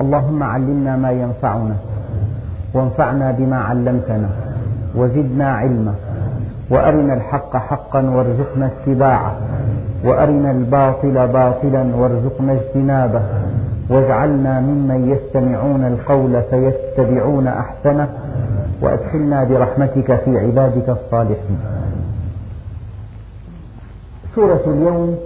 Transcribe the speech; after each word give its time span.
اللهم 0.00 0.42
علمنا 0.42 0.96
ما 0.96 1.10
ينفعنا 1.10 1.76
وانفعنا 2.74 3.30
بما 3.30 3.56
علمتنا 3.56 4.28
وزدنا 4.94 5.52
علما 5.52 5.94
وأرنا 6.70 7.14
الحق 7.14 7.56
حقا 7.56 8.00
وارزقنا 8.10 8.66
اتباعه 8.66 9.36
وأرنا 10.04 10.50
الباطل 10.50 11.28
باطلا 11.28 11.96
وارزقنا 11.96 12.52
اجتنابه 12.52 13.22
واجعلنا 13.90 14.60
ممن 14.60 15.10
يستمعون 15.10 15.84
القول 15.84 16.42
فيتبعون 16.50 17.46
أحسنه 17.46 18.08
وأدخلنا 18.82 19.44
برحمتك 19.44 20.16
في 20.24 20.38
عبادك 20.38 20.88
الصالحين. 20.88 21.58
سورة 24.34 24.62
اليوم 24.66 25.16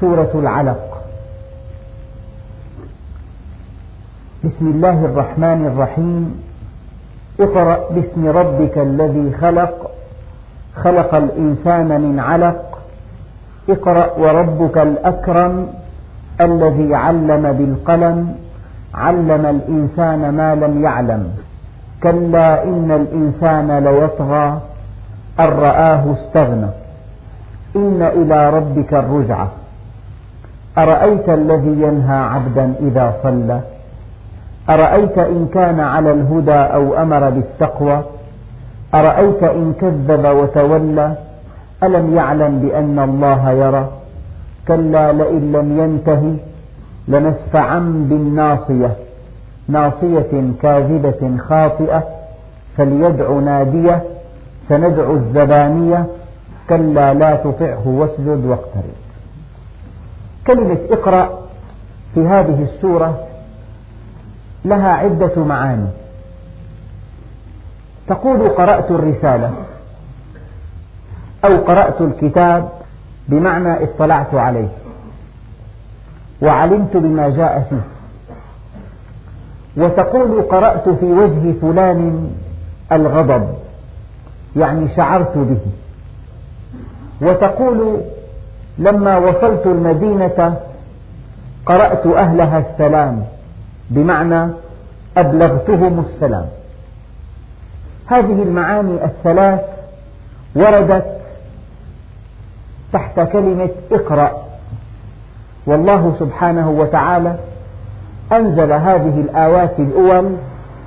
سورة 0.00 0.30
العلق. 0.34 0.93
بسم 4.44 4.66
الله 4.66 5.04
الرحمن 5.04 5.66
الرحيم. 5.66 6.22
اقرأ 7.40 7.78
باسم 7.94 8.28
ربك 8.28 8.78
الذي 8.78 9.32
خلق. 9.40 9.90
خلق 10.76 11.14
الإنسان 11.14 12.00
من 12.00 12.20
علق. 12.20 12.78
اقرأ 13.68 14.08
وربك 14.18 14.78
الأكرم 14.78 15.66
الذي 16.40 16.94
علم 16.94 17.52
بالقلم. 17.52 18.34
علم 18.94 19.46
الإنسان 19.46 20.34
ما 20.36 20.54
لم 20.54 20.82
يعلم. 20.82 21.22
كلا 22.02 22.64
إن 22.64 22.88
الإنسان 22.90 23.78
ليطغى 23.78 24.60
أن 25.40 25.48
رآه 25.48 26.12
استغنى. 26.12 26.70
إن 27.76 28.00
إلى 28.02 28.50
ربك 28.50 28.94
الرجعى 28.94 29.48
أرأيت 30.78 31.28
الذي 31.28 31.82
ينهى 31.82 32.16
عبدا 32.16 32.74
إذا 32.80 33.14
صلى؟ 33.22 33.60
أرأيت 34.70 35.18
إن 35.18 35.48
كان 35.54 35.80
على 35.80 36.12
الهدى 36.12 36.52
أو 36.52 36.94
أمر 36.94 37.30
بالتقوى؟ 37.30 38.02
أرأيت 38.94 39.42
إن 39.42 39.74
كذب 39.80 40.24
وتولى؟ 40.24 41.14
ألم 41.82 42.16
يعلم 42.16 42.58
بأن 42.58 42.98
الله 42.98 43.50
يرى؟ 43.50 43.88
كلا 44.68 45.12
لئن 45.12 45.52
لم 45.52 45.78
ينته 45.78 46.36
لنسفعا 47.08 47.78
بالناصية. 48.10 48.96
ناصية 49.68 50.52
كاذبة 50.62 51.36
خاطئة 51.36 52.02
فليدع 52.76 53.30
نادية 53.30 54.02
سندع 54.68 55.10
الزبانية 55.10 56.06
كلا 56.68 57.14
لا 57.14 57.34
تطعه 57.36 57.88
واسجد 57.88 58.44
واقترب. 58.44 58.96
كلمة 60.46 60.78
اقرأ 60.90 61.28
في 62.14 62.26
هذه 62.26 62.62
السورة 62.62 63.18
لها 64.64 64.88
عدة 64.88 65.44
معاني. 65.44 65.86
تقول 68.08 68.48
قرأت 68.48 68.90
الرسالة 68.90 69.52
أو 71.44 71.56
قرأت 71.56 72.00
الكتاب 72.00 72.68
بمعنى 73.28 73.84
اطلعت 73.84 74.34
عليه. 74.34 74.68
وعلمت 76.42 76.96
بما 76.96 77.28
جاء 77.28 77.66
فيه. 77.70 77.84
وتقول 79.84 80.42
قرأت 80.42 80.88
في 80.88 81.04
وجه 81.04 81.52
فلان 81.62 82.30
الغضب 82.92 83.48
يعني 84.56 84.96
شعرت 84.96 85.38
به. 85.38 85.60
وتقول 87.20 88.00
لما 88.78 89.16
وصلت 89.16 89.66
المدينة 89.66 90.56
قرأت 91.66 92.06
أهلها 92.06 92.58
السلام. 92.58 93.24
بمعنى 93.90 94.48
أبلغتهم 95.16 96.04
السلام. 96.08 96.46
هذه 98.06 98.42
المعاني 98.42 99.04
الثلاث 99.04 99.60
وردت 100.56 101.20
تحت 102.92 103.20
كلمة 103.20 103.68
اقرأ. 103.92 104.44
والله 105.66 106.16
سبحانه 106.18 106.70
وتعالى 106.70 107.36
أنزل 108.32 108.72
هذه 108.72 109.20
الآيات 109.20 109.78
الأول 109.78 110.36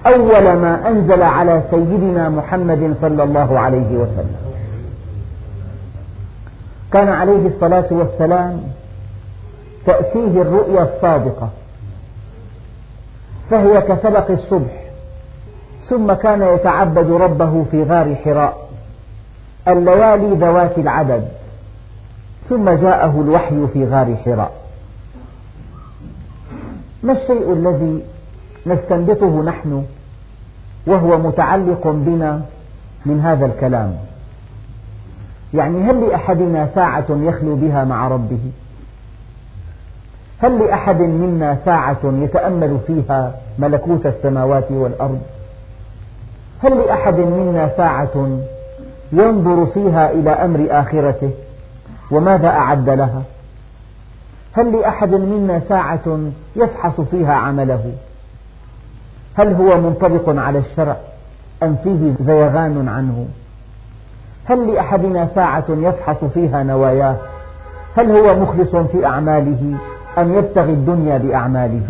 أول 0.05 0.53
ما 0.53 0.87
أنزل 0.87 1.23
على 1.23 1.63
سيدنا 1.71 2.29
محمد 2.29 2.95
صلى 3.01 3.23
الله 3.23 3.59
عليه 3.59 3.97
وسلم. 3.97 4.35
كان 6.93 7.07
عليه 7.07 7.47
الصلاة 7.47 7.87
والسلام 7.91 8.61
تأتيه 9.85 10.41
الرؤيا 10.41 10.83
الصادقة. 10.83 11.49
فهي 13.49 13.81
كسبق 13.81 14.31
الصبح 14.31 14.83
ثم 15.89 16.13
كان 16.13 16.41
يتعبد 16.55 17.11
ربه 17.11 17.65
في 17.71 17.83
غار 17.83 18.15
حراء. 18.15 18.67
الليالي 19.67 20.35
ذوات 20.35 20.77
العدد 20.77 21.27
ثم 22.49 22.69
جاءه 22.69 23.21
الوحي 23.21 23.67
في 23.73 23.85
غار 23.85 24.15
حراء. 24.25 24.51
ما 27.03 27.13
الشيء 27.13 27.53
الذي 27.53 28.03
نستنبطه 28.65 29.43
نحن 29.43 29.85
وهو 30.87 31.17
متعلق 31.17 31.87
بنا 31.87 32.41
من 33.05 33.21
هذا 33.21 33.45
الكلام؟ 33.45 33.95
يعني 35.53 35.83
هل 35.83 36.01
لأحدنا 36.01 36.69
ساعة 36.75 37.05
يخلو 37.09 37.55
بها 37.55 37.83
مع 37.83 38.07
ربه؟ 38.07 38.39
هل 40.39 40.59
لأحد 40.59 40.99
منا 41.01 41.57
ساعة 41.65 41.97
يتأمل 42.03 42.77
فيها 42.87 43.31
ملكوت 43.59 44.05
السماوات 44.05 44.71
والأرض؟ 44.71 45.21
هل 46.63 46.77
لأحد 46.77 47.15
منا 47.15 47.71
ساعة 47.77 48.39
ينظر 49.11 49.65
فيها 49.65 50.11
إلى 50.11 50.29
أمر 50.29 50.67
آخرته 50.71 51.31
وماذا 52.11 52.47
أعد 52.47 52.89
لها؟ 52.89 53.21
هل 54.53 54.79
لأحد 54.79 55.11
منا 55.11 55.61
ساعة 55.69 56.19
يفحص 56.55 57.01
فيها 57.01 57.33
عمله؟ 57.33 57.91
هل 59.37 59.53
هو 59.53 59.81
منطبق 59.81 60.41
على 60.41 60.59
الشرع 60.59 60.97
أم 61.63 61.75
فيه 61.83 62.13
زيغان 62.25 62.87
عنه؟ 62.87 63.25
هل 64.45 64.73
لأحدنا 64.73 65.27
ساعة 65.35 65.65
يفحص 65.69 66.23
فيها 66.33 66.63
نواياه؟ 66.63 67.15
هل 67.97 68.11
هو 68.11 68.35
مخلص 68.39 68.75
في 68.75 69.05
أعماله؟ 69.05 69.77
أم 70.17 70.37
يبتغي 70.37 70.73
الدنيا 70.73 71.17
بأعماله. 71.17 71.89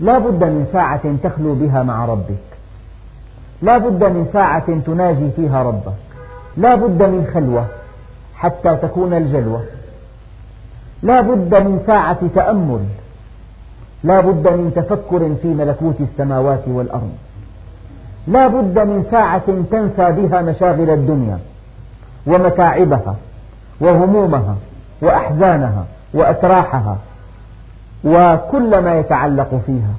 لا 0.00 0.18
بد 0.18 0.44
من 0.44 0.66
ساعة 0.72 1.16
تخلو 1.22 1.54
بها 1.54 1.82
مع 1.82 2.04
ربك. 2.04 2.48
لا 3.62 3.78
بد 3.78 4.04
من 4.04 4.28
ساعة 4.32 4.80
تناجي 4.86 5.30
فيها 5.36 5.62
ربك. 5.62 5.98
لا 6.56 6.74
بد 6.74 7.02
من 7.02 7.30
خلوة 7.34 7.66
حتى 8.34 8.76
تكون 8.76 9.14
الجلوة. 9.14 9.64
لا 11.02 11.20
بد 11.20 11.54
من 11.54 11.82
ساعة 11.86 12.18
تأمل. 12.34 12.84
لا 14.04 14.20
بد 14.20 14.48
من 14.48 14.72
تفكر 14.76 15.34
في 15.42 15.48
ملكوت 15.48 16.00
السماوات 16.00 16.62
والأرض. 16.66 17.12
لا 18.28 18.46
بد 18.46 18.78
من 18.78 19.06
ساعة 19.10 19.46
تنسى 19.70 20.12
بها 20.12 20.42
مشاغل 20.42 20.90
الدنيا 20.90 21.38
ومتاعبها 22.26 23.16
وهمومها 23.80 24.56
وأحزانها 25.02 25.84
وأتراحها 26.14 26.96
وكل 28.04 28.78
ما 28.78 28.98
يتعلق 28.98 29.60
فيها. 29.66 29.94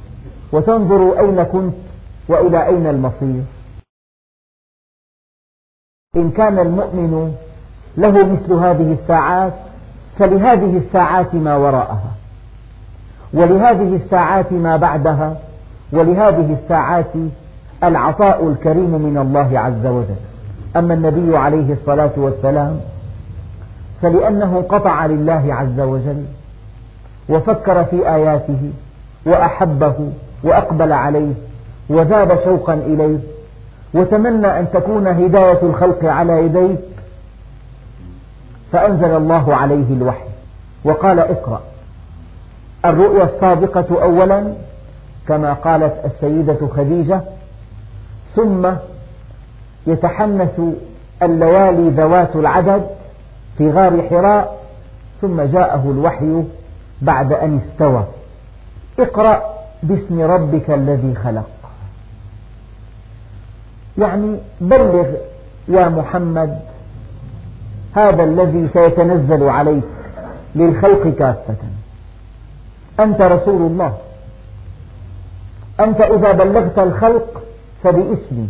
وتنظر 0.51 1.19
أين 1.19 1.43
كنت 1.43 1.75
وإلى 2.27 2.65
أين 2.65 2.87
المصير. 2.87 3.43
إن 6.15 6.31
كان 6.31 6.59
المؤمن 6.59 7.35
له 7.97 8.25
مثل 8.25 8.53
هذه 8.53 8.93
الساعات 8.93 9.53
فلهذه 10.19 10.77
الساعات 10.77 11.35
ما 11.35 11.55
وراءها. 11.55 12.11
ولهذه 13.33 13.95
الساعات 13.95 14.53
ما 14.53 14.77
بعدها. 14.77 15.37
ولهذه 15.91 16.57
الساعات 16.63 17.13
العطاء 17.83 18.47
الكريم 18.47 18.91
من 18.91 19.17
الله 19.17 19.59
عز 19.59 19.85
وجل. 19.85 20.15
أما 20.75 20.93
النبي 20.93 21.37
عليه 21.37 21.73
الصلاة 21.73 22.11
والسلام 22.17 22.79
فلأنه 24.01 24.65
قطع 24.69 25.05
لله 25.05 25.43
عز 25.49 25.79
وجل 25.79 26.25
وفكر 27.29 27.83
في 27.83 28.09
آياته 28.15 28.71
وأحبه 29.25 29.95
وأقبل 30.43 30.91
عليه 30.91 31.33
وذاب 31.89 32.39
شوقا 32.43 32.73
إليه 32.73 33.19
وتمنى 33.93 34.59
أن 34.59 34.67
تكون 34.73 35.07
هداية 35.07 35.59
الخلق 35.63 36.05
على 36.05 36.45
يديك. 36.45 36.79
فأنزل 38.71 39.17
الله 39.17 39.55
عليه 39.55 39.93
الوحي 39.93 40.25
وقال 40.83 41.19
اقرأ. 41.19 41.61
الرؤيا 42.85 43.23
الصادقة 43.23 44.03
أولا 44.03 44.53
كما 45.27 45.53
قالت 45.53 45.93
السيدة 46.05 46.67
خديجة 46.77 47.21
ثم 48.35 48.69
يتحنث 49.87 50.61
الليالي 51.23 51.89
ذوات 51.89 52.35
العدد 52.35 52.85
في 53.59 53.71
غار 53.71 54.07
حراء 54.09 54.59
ثم 55.21 55.41
جاءه 55.41 55.91
الوحي 55.91 56.43
بعد 57.01 57.33
أن 57.33 57.61
استوى. 57.67 58.03
اقرأ 58.99 59.43
باسم 59.83 60.21
ربك 60.21 60.69
الذي 60.69 61.15
خلق. 61.15 61.49
يعني 63.97 64.37
بلغ 64.61 65.05
يا 65.67 65.89
محمد 65.89 66.59
هذا 67.95 68.23
الذي 68.23 68.69
سيتنزل 68.73 69.49
عليك 69.49 69.83
للخلق 70.55 71.07
كافة. 71.07 71.55
أنت 72.99 73.21
رسول 73.21 73.61
الله. 73.61 73.97
أنت 75.79 76.01
إذا 76.01 76.31
بلغت 76.31 76.79
الخلق 76.79 77.43
فباسمي. 77.83 78.49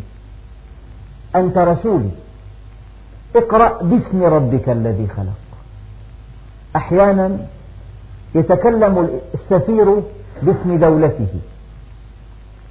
أنت 1.35 1.57
رسولي. 1.57 2.09
اقرأ 3.35 3.83
باسم 3.83 4.23
ربك 4.23 4.69
الذي 4.69 5.07
خلق. 5.07 5.39
أحيانا 6.75 7.37
يتكلم 8.35 9.09
السفير 9.33 10.01
باسم 10.43 10.77
دولته. 10.79 11.27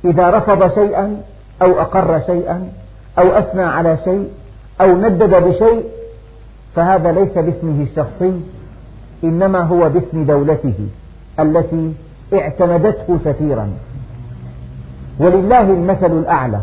إذا 0.05 0.31
رفض 0.31 0.75
شيئا 0.75 1.23
أو 1.63 1.81
أقر 1.81 2.21
شيئا 2.27 2.73
أو 3.19 3.29
أثنى 3.29 3.63
على 3.63 3.99
شيء 4.05 4.29
أو 4.81 4.97
ندد 4.97 5.35
بشيء 5.35 5.85
فهذا 6.75 7.13
ليس 7.13 7.33
باسمه 7.33 7.83
الشخصي 7.83 8.41
إنما 9.25 9.61
هو 9.61 9.89
باسم 9.89 10.25
دولته 10.25 10.89
التي 11.41 11.93
اعتمدته 12.35 13.19
سفيرا. 13.25 13.73
ولله 15.19 15.61
المثل 15.61 16.13
الأعلى. 16.19 16.61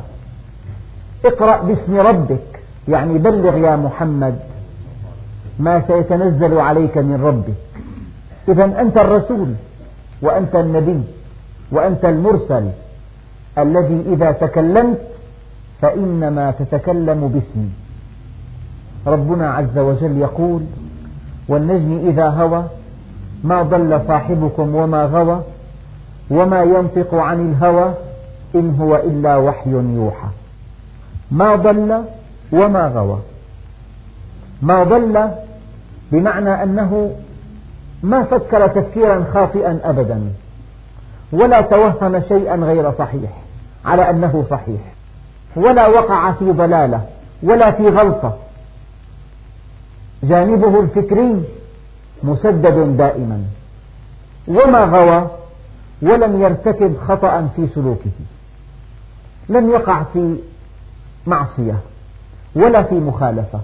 اقرأ 1.26 1.62
باسم 1.62 1.98
ربك 1.98 2.55
يعني 2.88 3.18
بلغ 3.18 3.58
يا 3.58 3.76
محمد 3.76 4.36
ما 5.60 5.82
سيتنزل 5.88 6.58
عليك 6.58 6.98
من 6.98 7.24
ربك. 7.24 7.54
إذا 8.50 8.82
أنت 8.82 8.98
الرسول 8.98 9.54
وأنت 10.22 10.56
النبي 10.56 11.02
وأنت 11.72 12.06
المرسل 12.06 12.70
الذي 13.58 14.04
إذا 14.14 14.32
تكلمت 14.32 14.98
فإنما 15.82 16.52
تتكلم 16.52 17.28
باسمي. 17.28 17.70
ربنا 19.08 19.54
عز 19.54 19.78
وجل 19.78 20.18
يقول 20.18 20.62
والنجم 21.48 22.08
إذا 22.10 22.28
هوى 22.30 22.64
ما 23.44 23.62
ضل 23.62 24.02
صاحبكم 24.08 24.76
وما 24.76 25.06
غوى 25.06 25.42
وما 26.32 26.64
ينطق 26.64 27.14
عن 27.14 27.50
الهوى 27.50 27.94
إن 28.56 28.76
هو 28.80 28.96
إلا 28.96 29.38
وحي 29.38 29.70
يوحى. 29.70 30.28
ما 31.32 31.56
ضل 31.56 32.04
وما 32.52 32.88
غوى. 32.88 33.20
ما 34.62 34.84
ضل 34.84 35.30
بمعنى 36.12 36.64
أنه 36.64 37.16
ما 38.04 38.24
فكر 38.24 38.68
تفكيرا 38.68 39.26
خاطئا 39.34 39.80
أبدا 39.84 40.22
ولا 41.32 41.62
توهم 41.62 42.22
شيئا 42.28 42.56
غير 42.56 42.92
صحيح 42.92 43.30
على 43.86 44.10
أنه 44.10 44.46
صحيح. 44.50 44.82
ولا 45.56 45.88
وقع 45.88 46.32
في 46.32 46.52
ضلالة 46.52 47.02
ولا 47.44 47.72
في 47.72 47.90
غلطة. 47.90 48.38
جانبه 50.24 50.80
الفكري 50.80 51.44
مسدد 52.24 52.98
دائما. 52.98 53.44
وما 54.48 54.80
غوى 54.80 55.28
ولم 56.02 56.42
يرتكب 56.42 56.98
خطأ 57.08 57.50
في 57.56 57.68
سلوكه. 57.68 58.12
لم 59.50 59.70
يقع 59.70 60.04
في 60.14 60.36
معصية. 61.28 61.76
ولا 62.56 62.84
في 62.84 62.96
مخالفة 62.96 63.60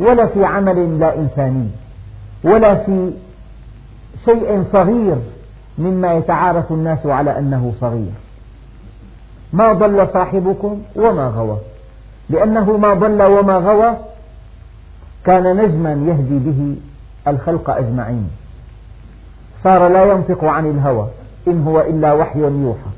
ولا 0.00 0.26
في 0.26 0.44
عمل 0.44 1.00
لا 1.00 1.18
إنساني 1.18 1.68
ولا 2.44 2.74
في 2.74 3.10
شيء 4.24 4.64
صغير 4.72 5.16
مما 5.78 6.14
يتعارف 6.14 6.72
الناس 6.72 7.06
على 7.06 7.38
أنه 7.38 7.72
صغير. 7.80 8.12
ما 9.52 9.72
ضل 9.72 10.08
صاحبكم 10.12 10.82
وما 10.96 11.28
غوى. 11.28 11.56
لأنه 12.30 12.76
ما 12.76 12.94
ضل 12.94 13.22
وما 13.22 13.56
غوى 13.56 13.96
كان 15.24 15.56
نجما 15.56 15.92
يهدي 15.92 16.38
به 16.38 16.76
الخلق 17.28 17.70
أجمعين. 17.70 18.30
صار 19.64 19.88
لا 19.88 20.04
ينطق 20.04 20.44
عن 20.44 20.70
الهوى 20.70 21.06
إن 21.48 21.62
هو 21.62 21.80
إلا 21.80 22.12
وحي 22.12 22.40
يوحى. 22.40 22.90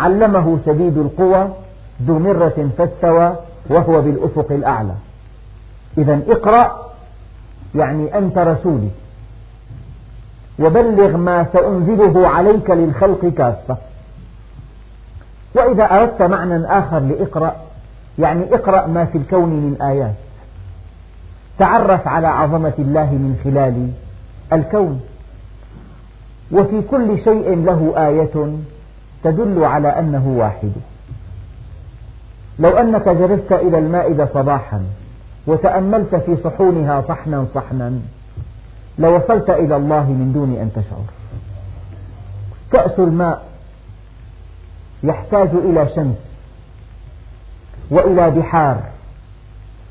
علمه 0.00 0.58
شديد 0.66 0.98
القوى 0.98 1.48
ذو 2.02 2.18
مرة 2.18 2.68
فاستوى 2.78 3.36
وهو 3.68 4.02
بالأفق 4.02 4.52
الأعلى. 4.52 4.94
إذا 5.98 6.20
اقرأ 6.28 6.92
يعني 7.74 8.18
أنت 8.18 8.38
رسولي. 8.38 8.88
وبلغ 10.58 11.16
ما 11.16 11.46
سأنزله 11.52 12.28
عليك 12.28 12.70
للخلق 12.70 13.26
كافة. 13.26 13.76
وإذا 15.54 15.84
أردت 15.84 16.22
معنى 16.22 16.66
آخر 16.66 16.98
لإقرأ 16.98 17.56
يعني 18.18 18.54
اقرأ 18.54 18.86
ما 18.86 19.04
في 19.04 19.18
الكون 19.18 19.48
من 19.48 19.82
آيات. 19.82 20.14
تعرف 21.58 22.08
على 22.08 22.26
عظمة 22.26 22.72
الله 22.78 23.12
من 23.12 23.40
خلال 23.44 23.88
الكون. 24.52 25.00
وفي 26.52 26.82
كل 26.82 27.24
شيء 27.24 27.64
له 27.64 27.92
آية 27.96 28.56
تدل 29.24 29.64
على 29.64 29.88
أنه 29.88 30.34
واحد. 30.38 30.72
لو 32.58 32.70
أنك 32.70 33.08
جلست 33.08 33.52
إلى 33.52 33.78
المائدة 33.78 34.28
صباحا 34.34 34.82
وتأملت 35.46 36.14
في 36.14 36.36
صحونها 36.36 37.04
صحنا 37.08 37.46
صحنا 37.54 37.92
لوصلت 38.98 39.50
إلى 39.50 39.76
الله 39.76 40.04
من 40.10 40.32
دون 40.32 40.52
أن 40.52 40.70
تشعر. 40.72 41.04
كأس 42.72 42.98
الماء 42.98 43.42
يحتاج 45.02 45.48
إلى 45.54 45.88
شمس 45.96 46.16
وإلى 47.90 48.30
بحار 48.30 48.80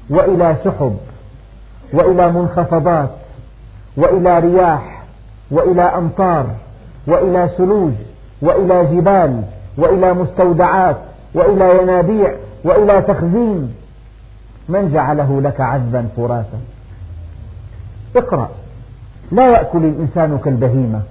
وإلى 0.09 0.55
سحب 0.63 0.97
وإلى 1.93 2.31
منخفضات 2.31 3.09
وإلى 3.97 4.39
رياح 4.39 5.03
وإلى 5.51 5.81
أمطار 5.81 6.45
وإلى 7.07 7.49
ثلوج 7.57 7.91
وإلى 8.41 8.85
جبال 8.85 9.43
وإلى 9.77 10.13
مستودعات 10.13 10.97
وإلى 11.33 11.81
ينابيع 11.81 12.35
وإلى 12.63 13.01
تخزين 13.01 13.73
من 14.69 14.91
جعله 14.93 15.41
لك 15.41 15.61
عذبا 15.61 16.07
فراسا 16.17 16.59
اقرأ. 18.15 18.49
لا 19.31 19.51
يأكل 19.51 19.85
الإنسان 19.85 20.37
كالبهيمة. 20.37 21.01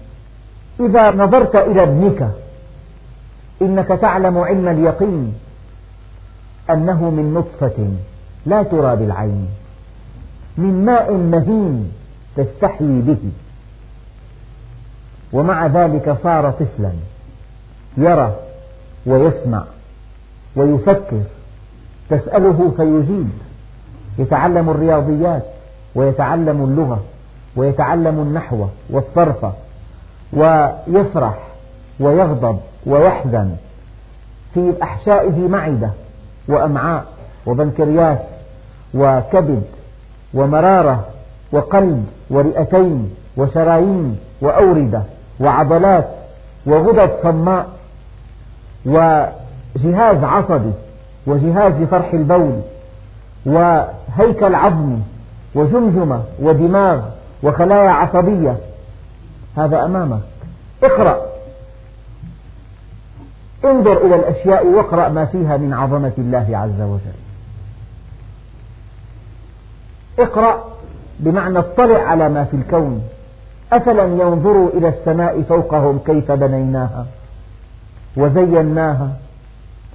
إذا 0.80 1.10
نظرت 1.10 1.56
إلى 1.56 1.82
ابنك 1.82 2.30
إنك 3.62 3.88
تعلم 3.88 4.38
علم 4.38 4.68
اليقين 4.68 5.34
أنه 6.70 7.10
من 7.10 7.34
نطفة 7.34 7.88
لا 8.46 8.62
ترى 8.62 8.96
بالعين 8.96 9.48
من 10.58 10.84
ماء 10.84 11.12
مهين 11.12 11.92
تستحيي 12.36 13.00
به. 13.00 13.30
ومع 15.32 15.66
ذلك 15.66 16.16
صار 16.22 16.50
طفلا 16.50 16.92
يرى 17.96 18.36
ويسمع 19.06 19.64
ويفكر. 20.56 21.22
تسأله 22.10 22.72
فيجيب. 22.76 23.30
يتعلم 24.18 24.70
الرياضيات 24.70 25.42
ويتعلم 25.94 26.64
اللغة 26.64 27.02
ويتعلم 27.56 28.20
النحو 28.20 28.66
والصرف 28.90 29.46
ويفرح 30.32 31.38
ويغضب 32.00 32.58
ويحزن 32.86 33.50
في 34.54 34.72
أحشائه 34.82 35.48
معدة 35.48 35.90
وأمعاء 36.48 37.04
وبنكرياس 37.46 38.18
وكبد 38.94 39.62
ومرارة 40.34 41.04
وقلب 41.52 42.06
ورئتين 42.30 43.14
وشرايين 43.36 44.18
وأوردة 44.40 45.02
وعضلات 45.40 46.08
وغدد 46.66 47.10
صماء 47.22 47.68
وجهاز 48.86 50.24
عصبي 50.24 50.72
وجهاز 51.26 51.72
لفرح 51.72 52.12
البول 52.12 52.60
وهيكل 53.46 54.54
عظمي 54.54 55.02
وجمجمة 55.54 56.22
ودماغ 56.42 57.00
وخلايا 57.42 57.90
عصبية. 57.90 58.56
هذا 59.56 59.84
أمامك. 59.84 60.20
اقرأ. 60.82 61.22
انظر 63.64 64.06
إلى 64.06 64.14
الأشياء 64.14 64.66
واقرأ 64.66 65.08
ما 65.08 65.24
فيها 65.24 65.56
من 65.56 65.74
عظمة 65.74 66.12
الله 66.18 66.46
عز 66.52 66.80
وجل. 66.80 67.20
اقرأ 70.18 70.64
بمعنى 71.18 71.58
اطلع 71.58 71.98
على 71.98 72.28
ما 72.28 72.44
في 72.44 72.56
الكون. 72.56 73.02
أفلم 73.72 74.20
ينظروا 74.20 74.70
إلى 74.74 74.88
السماء 74.88 75.42
فوقهم 75.42 75.98
كيف 76.06 76.32
بنيناها 76.32 77.06
وزيناها. 78.16 79.10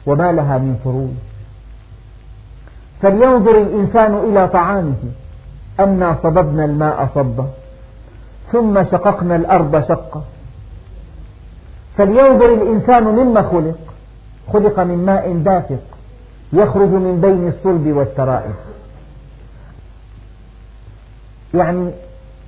وما 0.07 0.31
لها 0.31 0.57
من 0.57 0.79
فروج 0.83 1.09
فلينظر 3.01 3.61
الإنسان 3.61 4.13
إلى 4.13 4.47
طعامه. 4.47 4.95
أنا 5.79 6.17
صببنا 6.23 6.65
الماء 6.65 7.09
صبا 7.15 7.47
ثم 8.51 8.83
شققنا 8.83 9.35
الأرض 9.35 9.87
شقا. 9.87 10.23
فلينظر 11.97 12.53
الإنسان 12.53 13.03
مما 13.03 13.41
خلق. 13.41 13.77
خلق 14.53 14.79
من 14.79 15.05
ماء 15.05 15.33
دافق 15.33 15.83
يخرج 16.53 16.89
من 16.89 17.21
بين 17.21 17.47
الصلب 17.47 17.87
والترائب. 17.87 18.55
يعني 21.53 21.91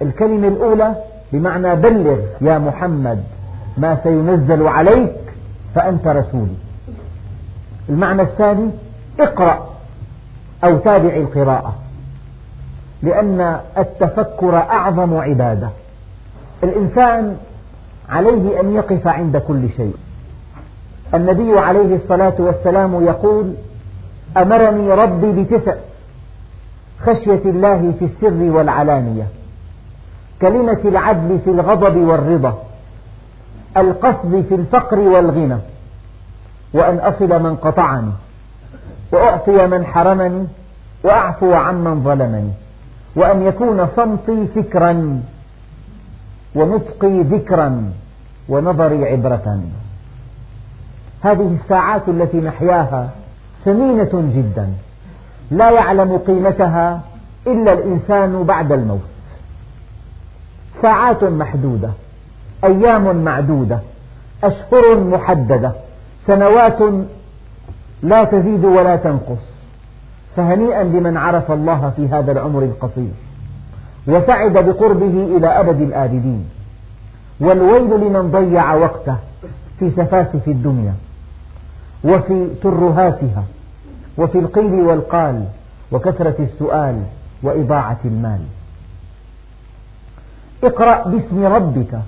الكلمة 0.02 0.48
الأولى 0.48 0.96
بمعنى 1.34 1.76
بلغ 1.76 2.20
يا 2.42 2.58
محمد 2.58 3.24
ما 3.78 3.98
سينزل 4.04 4.68
عليك 4.68 5.16
فأنت 5.76 6.08
رسولي. 6.08 6.67
المعنى 7.90 8.22
الثاني 8.22 8.70
اقرأ 9.20 9.70
أو 10.64 10.78
تابع 10.78 11.16
القراءة 11.16 11.76
لأن 13.04 13.60
التفكر 13.78 14.58
أعظم 14.58 15.16
عبادة. 15.18 15.70
الإنسان 16.64 17.38
عليه 18.10 18.60
أن 18.60 18.76
يقف 18.76 19.08
عند 19.08 19.38
كل 19.38 19.70
شيء. 19.78 19.94
النبي 21.14 21.60
عليه 21.60 21.96
الصلاة 21.96 22.34
والسلام 22.40 23.06
يقول 23.06 23.54
أمرني 24.38 24.92
ربي 24.92 25.44
بتسع 25.44 25.74
خشية 27.06 27.42
الله 27.46 27.94
في 28.00 28.06
السر 28.06 28.52
والعلانية 28.52 29.28
كلمة 30.42 30.80
العدل 30.86 31.40
في 31.46 31.50
الغضب 31.50 31.98
والرضا 31.98 32.64
القصد 33.78 34.46
في 34.50 34.56
الفقر 34.56 35.00
والغنى. 35.00 35.58
وأن 36.74 36.98
أصل 36.98 37.44
من 37.44 37.56
قطعني 37.56 38.12
وأعطي 39.12 39.68
من 39.68 39.86
حرمني 39.86 40.48
وأعفو 41.04 41.54
عمن 41.54 42.04
ظلمني 42.04 42.52
وأن 43.16 43.42
يكون 43.42 43.88
صمتي 43.88 44.48
فكرا 44.56 45.22
ونطقي 46.56 47.22
ذكرا 47.22 47.92
ونظري 48.50 49.06
عبرة. 49.06 49.62
هذه 51.22 51.58
الساعات 51.62 52.10
التي 52.10 52.38
نحياها 52.38 53.10
ثمينة 53.66 54.10
جدا 54.14 54.70
لا 55.52 55.72
يعلم 55.72 56.18
قيمتها 56.18 57.02
إلا 57.48 57.74
الإنسان 57.74 58.44
بعد 58.44 58.72
الموت. 58.72 59.10
ساعات 60.82 61.24
محدودة 61.24 61.90
أيام 62.64 63.24
معدودة 63.24 63.80
أشهر 64.44 65.00
محددة. 65.00 65.72
سنوات 66.28 66.80
لا 68.04 68.24
تزيد 68.24 68.66
ولا 68.66 68.96
تنقص. 68.96 69.58
فهنيئا 70.36 70.84
لمن 70.84 71.18
عرف 71.18 71.52
الله 71.52 71.94
في 71.96 72.08
هذا 72.08 72.32
العمر 72.32 72.64
القصير 72.64 73.12
وسعد 74.08 74.58
بقربه 74.58 75.38
إلى 75.38 75.48
أبد 75.48 75.82
الآبدين 75.82 76.50
والويل 77.40 77.90
لمن 77.90 78.32
ضيع 78.32 78.74
وقته 78.74 79.16
في 79.80 79.92
سفاسف 79.92 80.48
الدنيا 80.48 80.94
وفي 82.04 82.48
ترهاتها 82.64 83.44
وفي 84.18 84.40
القيل 84.40 84.74
والقال 84.74 85.46
وكثرة 85.92 86.36
السؤال 86.40 87.04
وإضاعة 87.44 88.00
المال. 88.06 88.40
اقرأ 90.64 91.08
باسم 91.08 91.44
ربك 91.46 92.00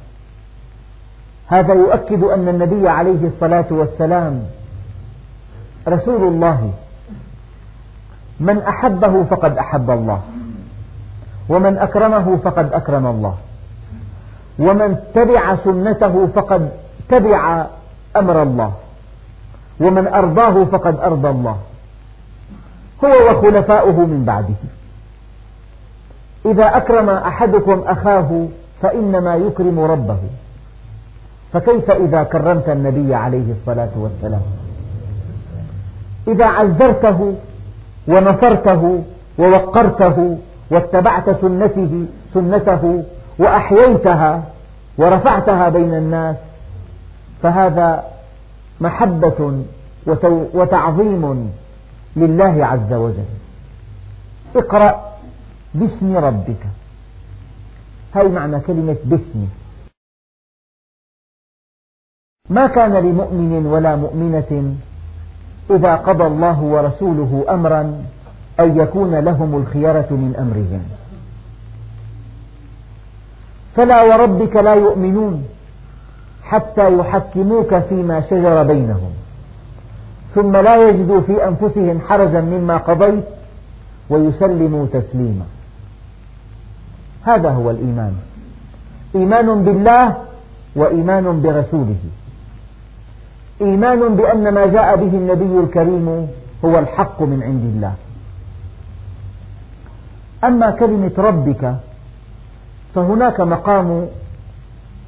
هذا 1.49 1.73
يؤكد 1.73 2.23
أن 2.23 2.47
النبي 2.49 2.89
عليه 2.89 3.27
الصلاة 3.27 3.65
والسلام 3.71 4.43
رسول 5.87 6.23
الله. 6.27 6.71
من 8.39 8.57
أحبه 8.57 9.23
فقد 9.23 9.57
أحب 9.57 9.89
الله. 9.89 10.21
ومن 11.49 11.77
أكرمه 11.77 12.37
فقد 12.37 12.73
أكرم 12.73 13.05
الله. 13.07 13.35
ومن 14.59 14.97
تبع 15.15 15.55
سنته 15.55 16.27
فقد 16.27 16.69
تبع 17.09 17.65
أمر 18.15 18.43
الله. 18.43 18.71
ومن 19.79 20.07
أرضاه 20.07 20.65
فقد 20.65 20.99
أرضى 20.99 21.29
الله. 21.29 21.57
هو 23.05 23.31
وخلفاؤه 23.31 24.05
من 24.05 24.23
بعده. 24.25 24.59
إذا 26.45 26.77
أكرم 26.77 27.09
أحدكم 27.09 27.83
أخاه 27.87 28.47
فإنما 28.81 29.35
يكرم 29.35 29.79
ربه. 29.79 30.19
فكيف 31.53 31.91
إذا 31.91 32.23
كرمت 32.23 32.69
النبي 32.69 33.15
عليه 33.15 33.51
الصلاة 33.51 33.89
والسلام؟ 33.95 34.41
إذا 36.27 36.45
عزرته 36.45 37.35
ونصرته 38.07 39.03
ووقرته 39.39 40.37
واتبعت 40.71 41.29
سنته 41.41 42.05
سنته 42.33 43.03
وأحييتها 43.39 44.43
ورفعتها 44.97 45.69
بين 45.69 45.93
الناس 45.93 46.35
فهذا 47.43 48.03
محبة 48.81 49.63
وتعظيم 50.53 51.51
لله 52.15 52.65
عز 52.65 52.93
وجل. 52.93 53.29
اقرأ 54.55 55.13
باسم 55.73 56.17
ربك. 56.17 56.63
هاي 58.15 58.27
معنى 58.27 58.59
كلمة 58.59 58.95
باسم. 59.05 59.47
ما 62.49 62.67
كان 62.67 62.93
لمؤمن 62.93 63.65
ولا 63.65 63.95
مؤمنة 63.95 64.75
إذا 65.69 65.95
قضى 65.95 66.27
الله 66.27 66.61
ورسوله 66.61 67.45
أمرا 67.49 67.81
أن 68.59 68.77
يكون 68.77 69.15
لهم 69.15 69.55
الخيرة 69.55 70.07
من 70.11 70.35
أمرهم. 70.39 70.81
فلا 73.75 74.03
وربك 74.03 74.55
لا 74.55 74.73
يؤمنون 74.73 75.45
حتى 76.43 76.97
يحكموك 76.97 77.75
فيما 77.75 78.21
شجر 78.21 78.63
بينهم. 78.63 79.11
ثم 80.35 80.55
لا 80.55 80.89
يجدوا 80.89 81.21
في 81.21 81.47
أنفسهم 81.47 82.01
حرجا 82.07 82.41
مما 82.41 82.77
قضيت 82.77 83.23
ويسلموا 84.09 84.85
تسليما. 84.85 85.45
هذا 87.23 87.49
هو 87.49 87.71
الإيمان. 87.71 88.13
إيمان 89.15 89.63
بالله 89.63 90.17
وإيمان 90.75 91.41
برسوله. 91.41 91.95
إيمان 93.61 94.15
بأن 94.15 94.53
ما 94.53 94.65
جاء 94.65 94.95
به 94.95 95.17
النبي 95.17 95.59
الكريم 95.59 96.27
هو 96.65 96.79
الحق 96.79 97.21
من 97.21 97.43
عند 97.43 97.63
الله. 97.75 97.93
أما 100.43 100.71
كلمة 100.71 101.11
ربك 101.17 101.75
فهناك 102.95 103.41
مقام 103.41 104.07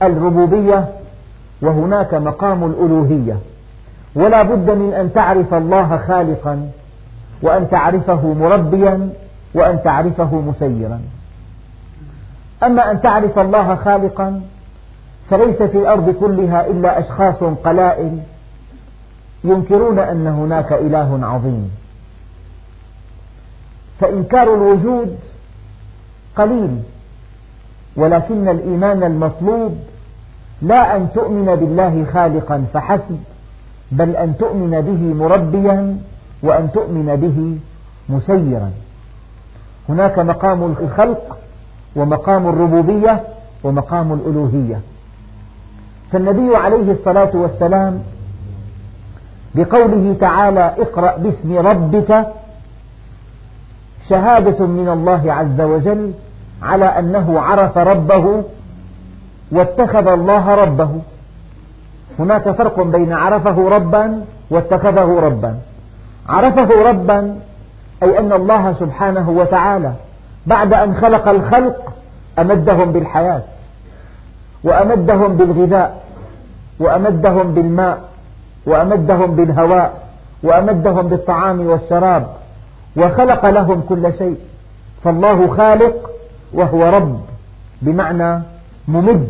الربوبية 0.01 0.89
وهناك 1.61 2.13
مقام 2.13 2.63
الألوهية. 2.63 3.37
ولا 4.15 4.41
بد 4.43 4.69
من 4.69 4.93
أن 4.93 5.13
تعرف 5.13 5.53
الله 5.53 5.97
خالقا 5.97 6.69
وأن 7.41 7.69
تعرفه 7.69 8.33
مربيا 8.33 9.09
وأن 9.53 9.83
تعرفه 9.83 10.35
مسيرا. 10.41 11.01
أما 12.63 12.91
أن 12.91 13.01
تعرف 13.01 13.39
الله 13.39 13.75
خالقا 13.75 14.41
فليس 15.29 15.61
في 15.61 15.77
الأرض 15.77 16.09
كلها 16.09 16.67
إلا 16.67 16.99
أشخاص 16.99 17.43
قلائل 17.43 18.19
ينكرون 19.43 19.99
أن 19.99 20.27
هناك 20.27 20.73
إله 20.73 21.19
عظيم. 21.25 21.71
فإنكار 23.99 24.55
الوجود 24.55 25.17
قليل 26.35 26.79
ولكن 27.95 28.47
الإيمان 28.47 29.03
المطلوب 29.03 29.77
لا 30.61 30.95
أن 30.95 31.13
تؤمن 31.13 31.55
بالله 31.55 32.05
خالقا 32.13 32.65
فحسب 32.73 33.19
بل 33.91 34.15
أن 34.15 34.37
تؤمن 34.37 34.81
به 34.81 35.25
مربيا 35.25 35.97
وأن 36.43 36.71
تؤمن 36.71 37.15
به 37.15 37.57
مسيرا. 38.15 38.71
هناك 39.89 40.19
مقام 40.19 40.63
الخلق 40.63 41.37
ومقام 41.95 42.47
الربوبية 42.47 43.23
ومقام 43.63 44.13
الألوهية. 44.13 44.79
فالنبي 46.11 46.55
عليه 46.55 46.91
الصلاة 46.91 47.31
والسلام 47.33 48.03
بقوله 49.55 50.15
تعالى 50.19 50.73
اقرأ 50.79 51.17
باسم 51.17 51.57
ربك 51.57 52.25
شهادة 54.09 54.65
من 54.65 54.89
الله 54.89 55.33
عز 55.33 55.61
وجل 55.61 56.11
على 56.63 56.85
أنه 56.85 57.39
عرف 57.39 57.77
ربه 57.77 58.43
واتخذ 59.51 60.07
الله 60.07 60.55
ربه. 60.55 60.89
هناك 62.19 62.51
فرق 62.51 62.81
بين 62.81 63.13
عرفه 63.13 63.69
ربا 63.69 64.25
واتخذه 64.49 65.19
ربا. 65.19 65.55
عرفه 66.29 66.83
ربا 66.89 67.35
أي 68.03 68.19
أن 68.19 68.33
الله 68.33 68.73
سبحانه 68.73 69.29
وتعالى 69.29 69.93
بعد 70.47 70.73
أن 70.73 70.95
خلق 70.95 71.27
الخلق 71.27 71.93
أمدهم 72.39 72.91
بالحياة 72.91 73.41
وأمدهم 74.63 75.37
بالغذاء 75.37 76.01
وأمدهم 76.79 77.53
بالماء 77.53 78.10
وأمدهم 78.65 79.35
بالهواء 79.35 80.07
وأمدهم 80.43 81.07
بالطعام 81.07 81.67
والشراب 81.67 82.27
وخلق 82.97 83.45
لهم 83.45 83.81
كل 83.89 84.13
شيء. 84.17 84.37
فالله 85.03 85.47
خالق 85.47 86.09
وهو 86.53 86.89
رب 86.89 87.19
بمعنى 87.81 88.41
ممد. 88.87 89.29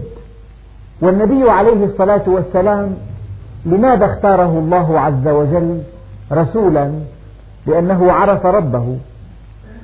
والنبي 1.02 1.50
عليه 1.50 1.86
الصلاة 1.86 2.22
والسلام 2.28 2.96
لماذا 3.66 4.06
اختاره 4.06 4.60
الله 4.60 5.00
عز 5.00 5.28
وجل 5.28 5.82
رسولا؟ 6.32 6.92
لأنه 7.66 8.12
عرف 8.12 8.46
ربه. 8.46 8.98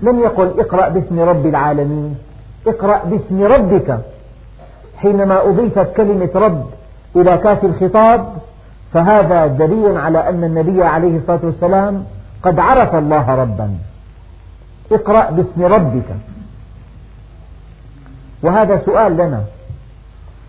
لم 0.02 0.20
يقل 0.20 0.60
اقرأ 0.60 0.90
باسم 0.90 1.20
رب 1.20 1.46
العالمين 1.46 2.16
اقرأ 2.68 3.02
باسم 3.06 3.44
ربك. 3.44 4.00
حينما 4.98 5.50
أضيفت 5.50 5.96
كلمة 5.98 6.30
رب 6.36 6.66
إلى 7.16 7.38
كاف 7.38 7.66
الخطاب 7.66 8.34
فهذا 8.94 9.48
دليل 9.48 9.98
على 9.98 10.30
أن 10.30 10.44
النبي 10.44 10.84
عليه 10.84 11.18
الصلاة 11.18 11.40
والسلام 11.44 12.06
قد 12.44 12.60
عرف 12.60 12.96
الله 12.96 13.36
ربا. 13.36 13.78
اقرأ 14.92 15.32
باسم 15.32 15.64
ربك. 15.64 16.10
وهذا 18.44 18.82
سؤال 18.86 19.14
لنا. 19.18 19.44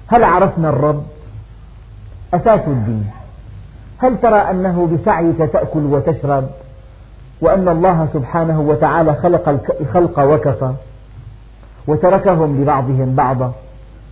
هل 0.09 0.25
عرفنا 0.25 0.68
الرب؟ 0.68 1.02
أساس 2.35 2.61
الدين. 2.66 3.11
هل 3.99 4.21
ترى 4.21 4.38
أنه 4.38 4.88
بسعيك 4.92 5.38
تأكل 5.38 5.85
وتشرب؟ 5.85 6.49
وأن 7.40 7.68
الله 7.68 8.09
سبحانه 8.12 8.61
وتعالى 8.61 9.14
خلق 9.14 9.49
الخلق 9.80 10.21
وكفى. 10.21 10.73
وتركهم 11.87 12.62
لبعضهم 12.62 13.14
بعضا. 13.14 13.52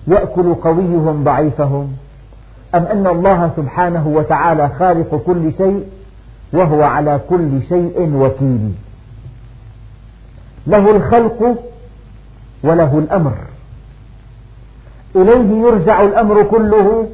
يأكل 0.07 0.55
قويهم 0.55 1.25
ضعيفهم. 1.25 1.97
أم 2.77 2.85
أن 2.85 3.07
الله 3.07 3.51
سبحانه 3.57 4.09
وتعالى 4.09 4.69
خالق 4.79 5.23
كل 5.27 5.53
شيء 5.59 5.85
وهو 6.53 6.83
على 6.83 7.21
كل 7.31 7.63
شيء 7.69 8.13
وكيل؟ 8.15 8.73
له 10.67 10.91
الخلق 10.97 11.59
وله 12.63 12.99
الأمر. 12.99 13.37
إليه 15.17 15.61
يرجع 15.61 16.03
الأمر 16.03 16.43
كله 16.43 17.09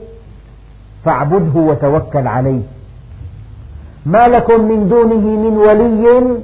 فاعبده 1.05 1.61
وتوكل 1.61 2.27
عليه. 2.27 2.63
ما 4.07 4.29
لكم 4.29 4.69
من 4.69 4.89
دونه 4.89 5.51
من 5.51 5.57
ولي 5.57 6.37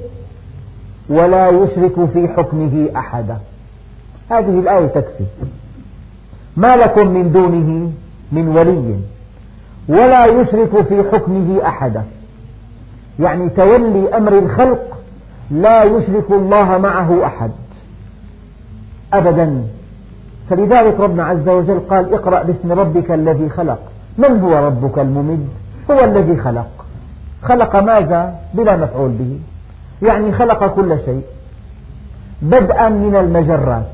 ولا 1.09 1.49
يشرك 1.49 2.05
في 2.13 2.27
حكمه 2.27 2.89
أحدا. 2.95 3.37
هذه 4.29 4.59
الآية 4.59 4.87
تكفي. 4.87 5.25
ما 6.57 6.75
لكم 6.75 7.07
من 7.07 7.31
دونه 7.31 7.91
من 8.31 8.47
ولي. 8.47 8.99
ولا 9.87 10.25
يشرك 10.25 10.81
في 10.81 11.03
حكمه 11.11 11.67
أحدا. 11.67 12.03
يعني 13.19 13.49
تولي 13.49 14.17
أمر 14.17 14.37
الخلق 14.37 14.97
لا 15.51 15.83
يشرك 15.83 16.31
الله 16.31 16.77
معه 16.77 17.25
أحد. 17.25 17.51
أبدا. 19.13 19.63
فلذلك 20.49 20.99
ربنا 20.99 21.23
عز 21.23 21.49
وجل 21.49 21.79
قال 21.79 22.13
اقرأ 22.13 22.43
باسم 22.43 22.71
ربك 22.71 23.11
الذي 23.11 23.49
خلق. 23.49 23.79
من 24.17 24.39
هو 24.39 24.65
ربك 24.65 24.99
الممد؟ 24.99 25.47
هو 25.91 26.03
الذي 26.03 26.37
خلق. 26.37 26.67
خلق 27.43 27.75
ماذا؟ 27.75 28.35
بلا 28.53 28.75
مفعول 28.77 29.09
به. 29.09 29.39
يعني 30.07 30.31
خلق 30.31 30.75
كل 30.75 30.97
شيء. 31.05 31.21
بدءا 32.41 32.89
من 32.89 33.15
المجرات. 33.15 33.85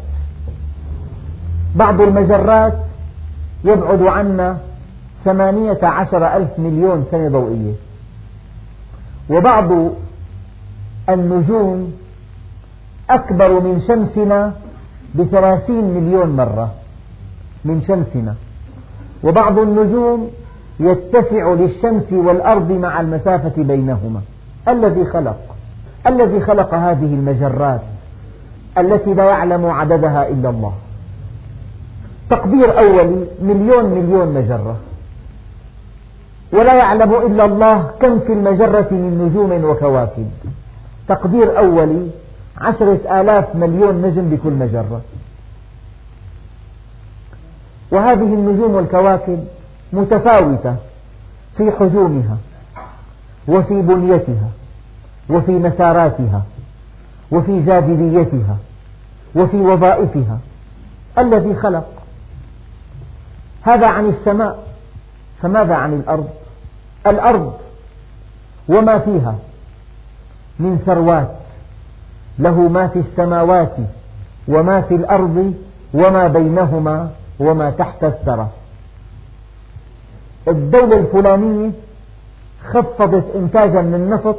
بعض 1.75 2.01
المجرات 2.01 2.73
يبعد 3.65 4.01
عنا 4.01 4.57
ثمانية 5.25 5.79
عشر 5.83 6.35
ألف 6.35 6.49
مليون 6.57 7.05
سنة 7.11 7.29
ضوئية. 7.29 7.73
وبعض 9.29 9.71
النجوم 11.09 11.93
أكبر 13.09 13.59
من 13.59 13.81
شمسنا 13.87 14.53
بثلاثين 15.15 15.83
مليون 15.83 16.29
مرة. 16.29 16.71
من 17.65 17.81
شمسنا. 17.81 18.35
وبعض 19.23 19.59
النجوم 19.59 20.29
يتسع 20.79 21.53
للشمس 21.53 22.13
والأرض 22.13 22.71
مع 22.71 23.01
المسافة 23.01 23.63
بينهما. 23.63 24.21
الذي 24.67 25.05
خلق. 25.05 25.37
الذي 26.07 26.39
خلق 26.39 26.73
هذه 26.73 27.13
المجرات. 27.13 27.81
التي 28.77 29.13
لا 29.13 29.23
يعلم 29.23 29.65
عددها 29.65 30.29
إلا 30.29 30.49
الله. 30.49 30.73
تقدير 32.29 32.79
أولي 32.79 33.25
مليون 33.41 33.85
مليون 33.85 34.27
مجرة. 34.33 34.77
ولا 36.53 36.73
يعلم 36.73 37.13
إلا 37.13 37.45
الله 37.45 37.91
كم 38.01 38.19
في 38.19 38.33
المجرة 38.33 38.87
من 38.91 39.29
نجوم 39.29 39.69
وكواكب. 39.69 40.29
تقدير 41.07 41.57
أولي 41.57 42.07
عشرة 42.57 43.21
آلاف 43.21 43.55
مليون 43.55 44.01
نجم 44.01 44.29
بكل 44.29 44.53
مجرة. 44.53 45.01
وهذه 47.91 48.33
النجوم 48.33 48.75
والكواكب 48.75 49.45
متفاوتة 49.93 50.75
في 51.57 51.71
حجومها 51.71 52.37
وفي 53.47 53.81
بنيتها 53.81 54.49
وفي 55.29 55.51
مساراتها 55.51 56.41
وفي 57.31 57.65
جاذبيتها 57.65 58.57
وفي 59.35 59.57
وظائفها. 59.57 60.37
الذي 61.17 61.55
خلق. 61.55 61.94
هذا 63.65 63.87
عن 63.87 64.09
السماء 64.09 64.63
فماذا 65.41 65.75
عن 65.75 65.93
الأرض؟ 65.93 66.27
الأرض 67.07 67.53
وما 68.69 68.99
فيها 68.99 69.35
من 70.59 70.77
ثروات 70.85 71.31
له 72.39 72.67
ما 72.67 72.87
في 72.87 72.99
السماوات 72.99 73.75
وما 74.47 74.81
في 74.81 74.95
الأرض 74.95 75.53
وما 75.93 76.27
بينهما 76.27 77.09
وما 77.39 77.69
تحت 77.69 78.03
الثرى. 78.03 78.47
الدولة 80.47 80.97
الفلانية 80.97 81.71
خفضت 82.65 83.35
إنتاجا 83.35 83.81
من 83.81 83.95
النفط 83.95 84.37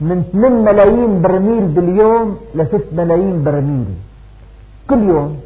من 0.00 0.24
8 0.32 0.72
ملايين 0.72 1.22
برميل 1.22 1.64
باليوم 1.66 2.38
ل 2.54 2.66
6 2.66 2.82
ملايين 2.92 3.44
برميل. 3.44 3.86
كل 4.90 5.02
يوم 5.02 5.40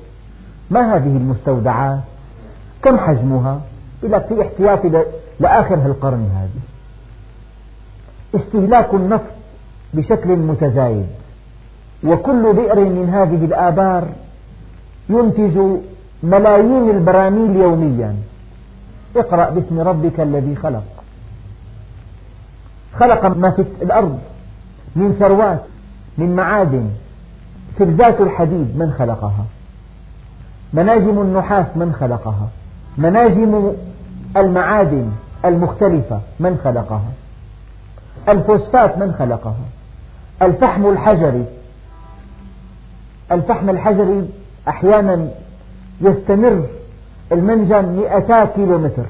ما 0.70 0.96
هذه 0.96 1.16
المستودعات؟ 1.16 2.15
كم 2.86 2.98
حجمها؟ 2.98 3.60
إلى 4.02 4.20
في 4.20 4.42
احتياطي 4.42 5.04
لآخر 5.40 5.74
القرن 5.74 6.28
هذه. 6.34 6.62
استهلاك 8.42 8.94
النفط 8.94 9.34
بشكل 9.94 10.36
متزايد. 10.36 11.06
وكل 12.04 12.52
بئر 12.52 12.80
من 12.80 13.08
هذه 13.08 13.44
الآبار 13.44 14.08
ينتج 15.08 15.58
ملايين 16.22 16.90
البراميل 16.90 17.56
يوميا. 17.56 18.16
اقرأ 19.16 19.50
باسم 19.50 19.80
ربك 19.80 20.20
الذي 20.20 20.56
خلق. 20.56 20.84
خلق 22.94 23.26
ما 23.26 23.50
في 23.50 23.64
الأرض 23.82 24.18
من 24.96 25.16
ثروات 25.18 25.62
من 26.18 26.36
معادن. 26.36 26.90
فلزات 27.78 28.20
الحديد 28.20 28.78
من 28.78 28.92
خلقها. 28.98 29.44
مناجم 30.72 31.20
النحاس 31.20 31.66
من 31.76 31.92
خلقها. 31.92 32.48
مناجم 32.98 33.72
المعادن 34.36 35.12
المختلفة 35.44 36.20
من 36.40 36.58
خلقها؟ 36.64 37.12
الفوسفات 38.28 38.98
من 38.98 39.12
خلقها؟ 39.12 39.64
الفحم 40.42 40.86
الحجري. 40.86 41.44
الفحم 43.32 43.70
الحجري 43.70 44.28
أحيانا 44.68 45.28
يستمر 46.00 46.66
المنجم 47.32 47.84
مئتا 47.84 48.44
كيلو 48.44 48.78
متر 48.78 49.06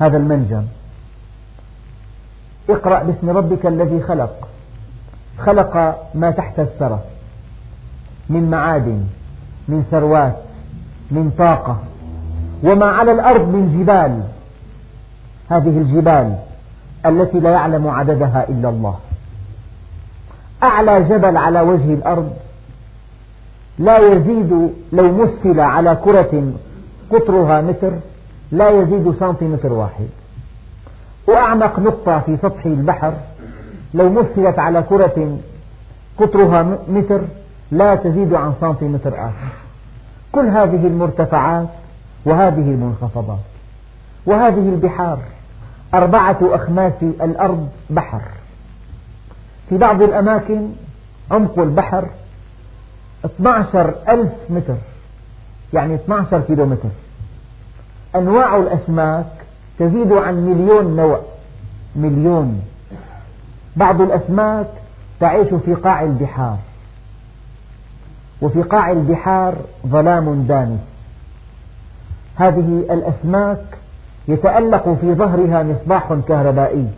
هذا 0.00 0.16
المنجم. 0.16 0.62
اقرأ 2.70 3.02
باسم 3.02 3.30
ربك 3.30 3.66
الذي 3.66 4.00
خلق. 4.02 4.48
خلق 5.38 5.76
ما 6.14 6.30
تحت 6.30 6.60
الثرى. 6.60 7.00
من 8.28 8.50
معادن 8.50 9.04
من 9.68 9.84
ثروات 9.90 10.36
من 11.10 11.30
طاقة 11.38 11.78
وما 12.62 12.86
على 12.86 13.12
الأرض 13.12 13.48
من 13.48 13.78
جبال. 13.78 14.22
هذه 15.50 15.78
الجبال 15.78 16.36
التي 17.06 17.40
لا 17.40 17.50
يعلم 17.50 17.88
عددها 17.88 18.48
إلا 18.48 18.68
الله. 18.68 18.96
أعلى 20.62 21.02
جبل 21.02 21.36
على 21.36 21.60
وجه 21.60 21.94
الأرض 21.94 22.32
لا 23.78 23.98
يزيد 23.98 24.70
لو 24.92 25.16
مثل 25.16 25.60
على 25.60 25.98
كرة 26.04 26.52
قطرها 27.10 27.60
متر 27.60 27.92
لا 28.52 28.70
يزيد 28.70 29.14
سنتيمتر 29.20 29.72
واحد. 29.72 30.08
وأعمق 31.28 31.78
نقطة 31.78 32.20
في 32.20 32.36
سطح 32.36 32.66
البحر 32.66 33.14
لو 33.94 34.10
مثلت 34.10 34.58
على 34.58 34.82
كرة 34.82 35.38
قطرها 36.18 36.78
متر 36.88 37.20
لا 37.70 37.94
تزيد 37.94 38.34
عن 38.34 38.52
سنتيمتر 38.60 39.14
آخر. 39.14 39.63
كل 40.34 40.46
هذه 40.46 40.86
المرتفعات 40.86 41.68
وهذه 42.24 42.70
المنخفضات 42.70 43.38
وهذه 44.26 44.68
البحار 44.68 45.18
أربعة 45.94 46.38
أخماس 46.42 46.92
الأرض 47.02 47.68
بحر. 47.90 48.22
في 49.68 49.78
بعض 49.78 50.02
الأماكن 50.02 50.68
عمق 51.30 51.58
البحر 51.58 52.08
12 53.24 53.94
ألف 54.08 54.32
متر 54.50 54.76
يعني 55.72 55.94
12 55.94 56.40
كيلومتر. 56.40 56.88
أنواع 58.16 58.56
الأسماك 58.56 59.26
تزيد 59.78 60.12
عن 60.12 60.34
مليون 60.34 60.96
نوع 60.96 61.20
مليون. 61.96 62.62
بعض 63.76 64.00
الأسماك 64.00 64.66
تعيش 65.20 65.48
في 65.48 65.74
قاع 65.74 66.02
البحار. 66.02 66.58
وفي 68.44 68.62
قاع 68.62 68.90
البحار 68.90 69.54
ظلام 69.86 70.42
دامس 70.42 70.80
هذه 72.36 72.84
الأسماك 72.90 73.64
يتألق 74.28 74.96
في 75.00 75.14
ظهرها 75.14 75.62
مصباح 75.62 76.14
كهربائي. 76.28 76.88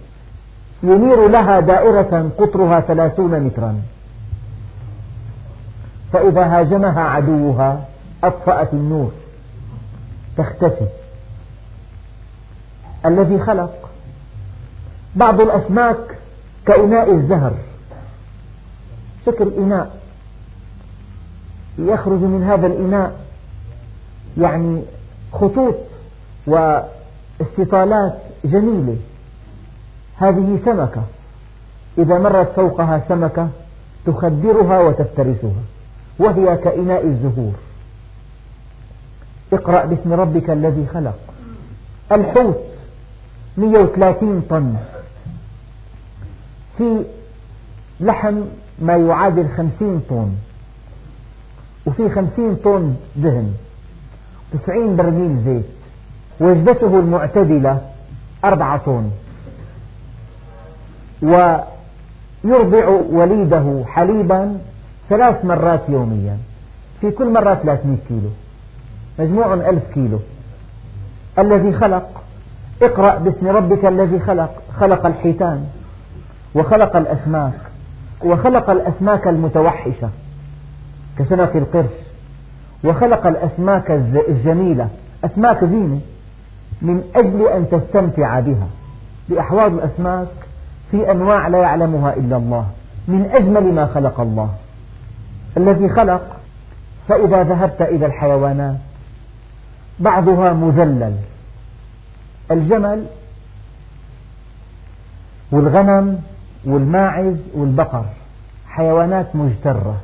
ينير 0.82 1.28
لها 1.28 1.60
دائرة 1.60 2.30
قطرها 2.38 2.80
ثلاثون 2.80 3.40
مترا. 3.40 3.82
فإذا 6.12 6.42
هاجمها 6.42 7.00
عدوها 7.00 7.84
أطفأت 8.24 8.72
النور. 8.72 9.12
تختفي. 10.36 10.86
الذي 13.06 13.38
خلق. 13.38 13.90
بعض 15.16 15.40
الأسماك 15.40 16.18
كإناء 16.66 17.14
الزهر. 17.14 17.52
شكل 19.26 19.52
إناء. 19.58 20.05
يخرج 21.78 22.20
من 22.20 22.42
هذا 22.42 22.66
الإناء 22.66 23.20
يعني 24.38 24.82
خطوط 25.32 25.74
واستطالات 26.46 28.18
جميلة. 28.44 28.96
هذه 30.16 30.58
سمكة. 30.64 31.02
إذا 31.98 32.18
مرت 32.18 32.52
فوقها 32.56 33.02
سمكة 33.08 33.48
تخدرها 34.06 34.80
وتفترسها 34.80 35.62
وهي 36.18 36.56
كإناء 36.56 37.06
الزهور. 37.06 37.52
اقرأ 39.52 39.84
باسم 39.84 40.12
ربك 40.12 40.50
الذي 40.50 40.86
خلق. 40.86 41.18
الحوت 42.12 42.58
130 43.56 44.42
طن. 44.50 44.76
في 46.78 47.04
لحم 48.00 48.40
ما 48.78 48.96
يعادل 48.96 49.48
50 49.48 50.02
طن. 50.10 50.32
وفي 51.86 52.10
50 52.10 52.56
طن 52.64 52.94
دهن 53.16 53.52
90 54.64 54.96
برميل 54.96 55.44
زيت 55.44 55.64
وجبته 56.40 57.00
المعتدلة 57.00 57.80
أربعة 58.44 58.76
طن. 58.86 59.10
ويرضع 61.22 62.88
وليده 62.88 63.84
حليبا 63.86 64.58
ثلاث 65.08 65.44
مرات 65.44 65.80
يوميا 65.88 66.38
في 67.00 67.10
كل 67.10 67.32
مرة 67.32 67.54
300 67.54 67.96
كيلو. 68.08 68.30
مجموع 69.18 69.54
ألف 69.54 69.84
كيلو. 69.94 70.18
الذي 71.38 71.72
خلق 71.72 72.22
اقرأ 72.82 73.18
باسم 73.18 73.46
ربك 73.48 73.84
الذي 73.84 74.20
خلق 74.20 74.62
خلق 74.80 75.06
الحيتان 75.06 75.66
وخلق 76.54 76.96
الأسماك 76.96 77.60
وخلق 78.24 78.70
الأسماك 78.70 79.28
المتوحشة. 79.28 80.10
كسمك 81.18 81.56
القرش. 81.56 81.96
وخلق 82.84 83.26
الأسماك 83.26 83.90
الجميلة 84.28 84.88
أسماك 85.24 85.64
زينة 85.64 86.00
من 86.82 87.02
أجل 87.14 87.48
أن 87.48 87.68
تستمتع 87.70 88.40
بها. 88.40 88.66
بأحواض 89.28 89.72
الأسماك 89.72 90.28
في 90.90 91.10
أنواع 91.10 91.48
لا 91.48 91.58
يعلمها 91.58 92.14
إلا 92.14 92.36
الله 92.36 92.66
من 93.08 93.30
أجمل 93.32 93.74
ما 93.74 93.86
خلق 93.86 94.20
الله. 94.20 94.50
الذي 95.56 95.88
خلق 95.88 96.36
فإذا 97.08 97.42
ذهبت 97.42 97.82
إلى 97.82 98.06
الحيوانات 98.06 98.76
بعضها 99.98 100.52
مذلل. 100.52 101.16
الجمل 102.50 103.06
والغنم 105.52 106.20
والماعز 106.64 107.36
والبقر 107.54 108.04
حيوانات 108.68 109.36
مجترة. 109.36 109.96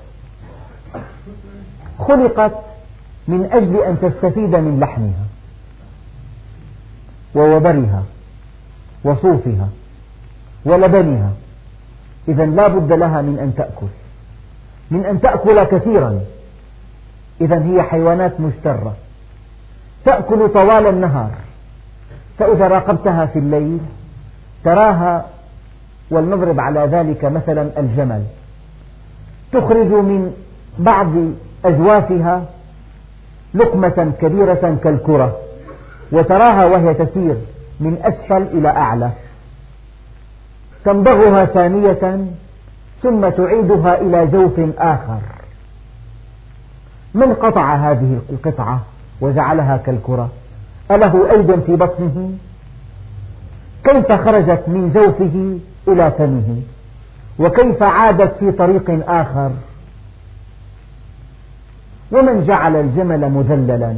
خلقت 2.08 2.52
من 3.28 3.48
أجل 3.52 3.76
أن 3.76 3.98
تستفيد 4.02 4.56
من 4.56 4.80
لحمها 4.80 5.26
ووبرها 7.34 8.02
وصوفها 9.04 9.68
ولبنها. 10.64 11.30
إذا 12.28 12.46
لا 12.46 12.68
بد 12.68 12.92
لها 12.92 13.22
من 13.22 13.38
أن 13.38 13.54
تأكل 13.56 13.86
من 14.90 15.04
أن 15.04 15.20
تأكل 15.20 15.64
كثيرا. 15.64 16.20
إذا 17.40 17.64
هي 17.64 17.82
حيوانات 17.82 18.40
مجترة 18.40 18.96
تأكل 20.04 20.48
طوال 20.48 20.86
النهار. 20.86 21.30
فإذا 22.38 22.68
راقبتها 22.68 23.26
في 23.26 23.38
الليل 23.38 23.78
تراها 24.64 25.26
والمضرب 26.10 26.60
على 26.60 26.80
ذلك 26.80 27.24
مثلا 27.24 27.70
الجمل. 27.78 28.24
تخرج 29.52 29.86
من 29.86 30.34
بعض 30.78 31.08
أجوافها 31.64 32.44
لقمة 33.54 34.12
كبيرة 34.20 34.78
كالكرة 34.84 35.38
وتراها 36.12 36.64
وهي 36.64 36.94
تسير 36.94 37.36
من 37.80 37.98
أسفل 38.02 38.42
إلى 38.42 38.68
أعلى. 38.68 39.10
تمضغها 40.84 41.44
ثانية 41.44 42.26
ثم 43.02 43.28
تعيدها 43.28 44.00
إلى 44.00 44.26
جوف 44.26 44.60
آخر. 44.78 45.20
من 47.14 47.34
قطع 47.34 47.74
هذه 47.74 48.20
القطعة 48.30 48.80
وجعلها 49.20 49.76
كالكرة؟ 49.76 50.28
أله 50.90 51.30
أيد 51.30 51.60
في 51.60 51.76
بطنه؟ 51.76 52.30
كيف 53.84 54.12
خرجت 54.12 54.62
من 54.66 54.90
جوفه 54.94 55.58
إلى 55.88 56.10
فمه؟ 56.10 56.56
وكيف 57.38 57.82
عادت 57.82 58.36
في 58.38 58.52
طريق 58.52 59.10
آخر؟ 59.10 59.50
ومن 62.12 62.44
جعل 62.44 62.76
الجمل 62.76 63.30
مذللا. 63.30 63.96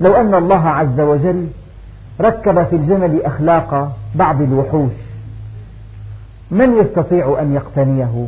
لو 0.00 0.14
أن 0.16 0.34
الله 0.34 0.68
عز 0.68 1.00
وجل 1.00 1.48
ركب 2.20 2.64
في 2.66 2.76
الجمل 2.76 3.22
أخلاق 3.22 3.96
بعض 4.14 4.42
الوحوش 4.42 4.92
من 6.50 6.78
يستطيع 6.78 7.36
أن 7.40 7.54
يقتنيه؟ 7.54 8.26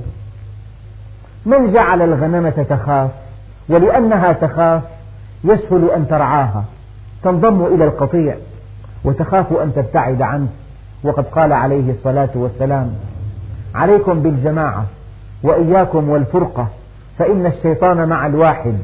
من 1.46 1.72
جعل 1.72 2.03
الغنمة 2.03 2.66
تخاف 2.70 3.11
ولأنها 3.68 4.33
تخاف 4.33 4.83
يسهل 5.44 5.90
أن 5.90 6.09
ترعاها 6.09 6.64
تنضم 7.22 7.66
إلى 7.66 7.85
القطيع 7.85 8.37
وتخاف 9.05 9.53
أن 9.53 9.75
تبتعد 9.75 10.22
عنه؟ 10.22 10.48
وقد 11.05 11.25
قال 11.25 11.53
عليه 11.53 11.90
الصلاة 11.92 12.31
والسلام 12.35 12.94
عليكم 13.75 14.22
بالجماعة 14.22 14.87
وإياكم 15.42 16.09
والفرقة 16.09 16.68
فإن 17.18 17.46
الشيطان 17.46 18.09
مع 18.09 18.27
الواحد 18.27 18.75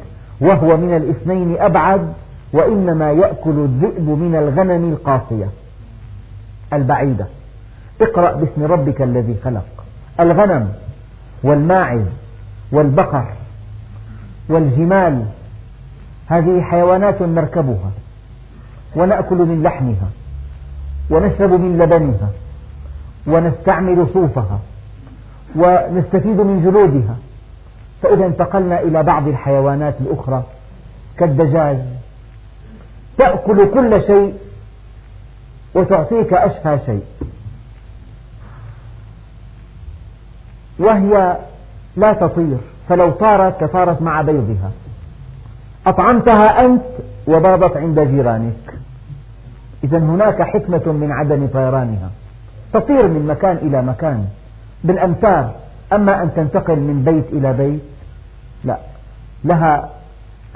وهو 0.40 0.76
من 0.76 0.96
الاثنين 0.96 1.56
أبعد 1.58 2.12
وإنما 2.52 3.12
يأكل 3.12 3.50
الذئب 3.50 4.08
من 4.08 4.36
الغنم 4.36 4.92
القاصية 4.92 5.48
البعيدة. 6.72 7.26
اقرأ 8.00 8.32
باسم 8.32 8.64
ربك 8.64 9.02
الذي 9.02 9.36
خلق. 9.44 9.84
الغنم 10.20 10.72
والماعز 11.42 12.06
والبقر 12.72 13.32
والجمال 14.48 15.24
هذه 16.26 16.60
حيوانات 16.62 17.22
نركبها 17.22 17.90
ونأكل 18.96 19.36
من 19.36 19.62
لحمها 19.62 20.08
ونشرب 21.10 21.50
من 21.50 21.78
لبنها 21.78 22.30
ونستعمل 23.26 24.06
صوفها 24.14 24.58
ونستفيد 25.56 26.40
من 26.40 26.62
جلودها 26.64 27.16
فإذا 28.02 28.26
انتقلنا 28.26 28.80
إلى 28.80 29.02
بعض 29.02 29.28
الحيوانات 29.28 29.94
الأخرى 30.00 30.42
كالدجاج. 31.18 31.78
تأكل 33.18 33.70
كل 33.70 34.02
شيء 34.06 34.34
وتعطيك 35.74 36.32
أشهى 36.32 36.78
شيء. 36.86 37.02
وهي 40.78 41.36
لا 41.96 42.12
تطير 42.12 42.58
فلو 42.88 43.10
طارت 43.10 43.62
لطارت 43.62 44.02
مع 44.02 44.22
بيضها. 44.22 44.70
أطعمتها 45.86 46.64
أنت 46.64 46.82
وباضت 47.26 47.76
عند 47.76 48.00
جيرانك. 48.00 48.74
إذا 49.84 49.98
هناك 49.98 50.42
حكمة 50.42 50.92
من 50.92 51.12
عدم 51.12 51.46
طيرانها. 51.46 52.10
تطير 52.72 53.08
من 53.08 53.26
مكان 53.26 53.56
إلى 53.56 53.82
مكان 53.82 54.26
بالأمتار. 54.84 55.54
أما 55.92 56.22
أن 56.22 56.34
تنتقل 56.36 56.76
من 56.76 57.02
بيت 57.04 57.32
إلى 57.32 57.52
بيت 57.52 57.82
لا. 58.64 58.78
لها 59.44 59.90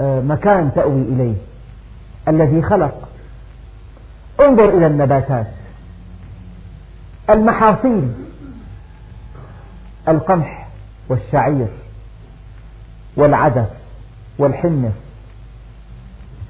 آه، 0.01 0.21
مكان 0.21 0.71
تأوي 0.75 1.03
إليه. 1.03 1.35
الذي 2.29 2.63
خلق. 2.63 3.09
انظر 4.41 4.69
إلى 4.69 4.87
النباتات. 4.87 5.47
المحاصيل. 7.31 8.13
القمح 10.09 10.69
والشعير 11.09 11.69
والعدس 13.17 13.69
والحنس 14.39 14.93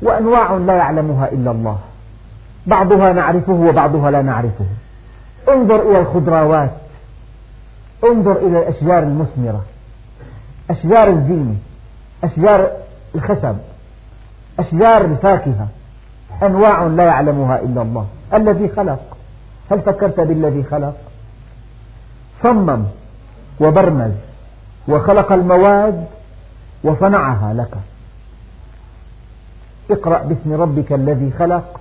وأنواع 0.02 0.52
لا 0.52 0.74
يعلمها 0.74 1.32
إلا 1.32 1.50
الله. 1.50 1.78
بعضها 2.66 3.12
نعرفه 3.12 3.52
وبعضها 3.52 4.10
لا 4.10 4.22
نعرفه. 4.22 4.66
انظر 5.48 5.90
إلى 5.90 5.98
الخضروات 5.98 6.81
انظر 8.04 8.36
إلى 8.36 8.58
الأشجار 8.58 9.02
المثمرة 9.02 9.64
أشجار 10.70 11.08
الزينة 11.08 11.56
أشجار 12.24 12.70
الخشب 13.14 13.56
أشجار 14.58 15.04
الفاكهة 15.04 15.68
أنواع 16.42 16.82
لا 16.82 17.04
يعلمها 17.04 17.60
إلا 17.60 17.82
الله. 17.82 18.06
الذي 18.34 18.68
خلق. 18.68 19.16
هل 19.70 19.80
فكرت 19.80 20.20
بالذي 20.20 20.62
خلق؟ 20.62 20.94
صمم 22.42 22.84
وبرمج 23.60 24.10
وخلق 24.88 25.32
المواد 25.32 26.04
وصنعها 26.84 27.54
لك. 27.54 27.74
اقرأ 29.90 30.22
باسم 30.22 30.52
ربك 30.52 30.92
الذي 30.92 31.30
خلق. 31.38 31.80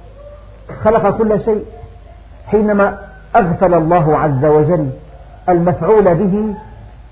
خلق 0.84 1.18
كل 1.18 1.44
شيء. 1.46 1.66
حينما 2.48 2.98
أغفل 3.36 3.74
الله 3.74 4.18
عز 4.18 4.46
وجل 4.46 4.90
المفعول 5.50 6.16
به 6.16 6.54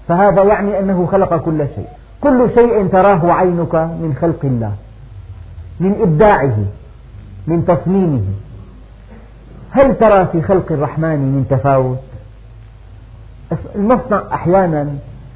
فهذا 0.07 0.43
يعني 0.43 0.79
أنه 0.79 1.07
خلق 1.11 1.37
كل 1.37 1.67
شيء. 1.75 1.87
كل 2.21 2.49
شيء 2.55 2.87
تراه 2.87 3.31
عينك 3.33 3.75
من 3.75 4.15
خلق 4.21 4.39
الله 4.43 4.71
من 5.79 5.95
إبداعه 6.01 6.57
من 7.47 7.65
تصميمه. 7.65 8.21
هل 9.71 9.95
ترى 9.97 10.25
في 10.25 10.41
خلق 10.41 10.71
الرحمن 10.71 11.19
من 11.19 11.45
تفاوت؟ 11.49 11.97
المصنع 13.75 14.23
أحيانا 14.33 14.87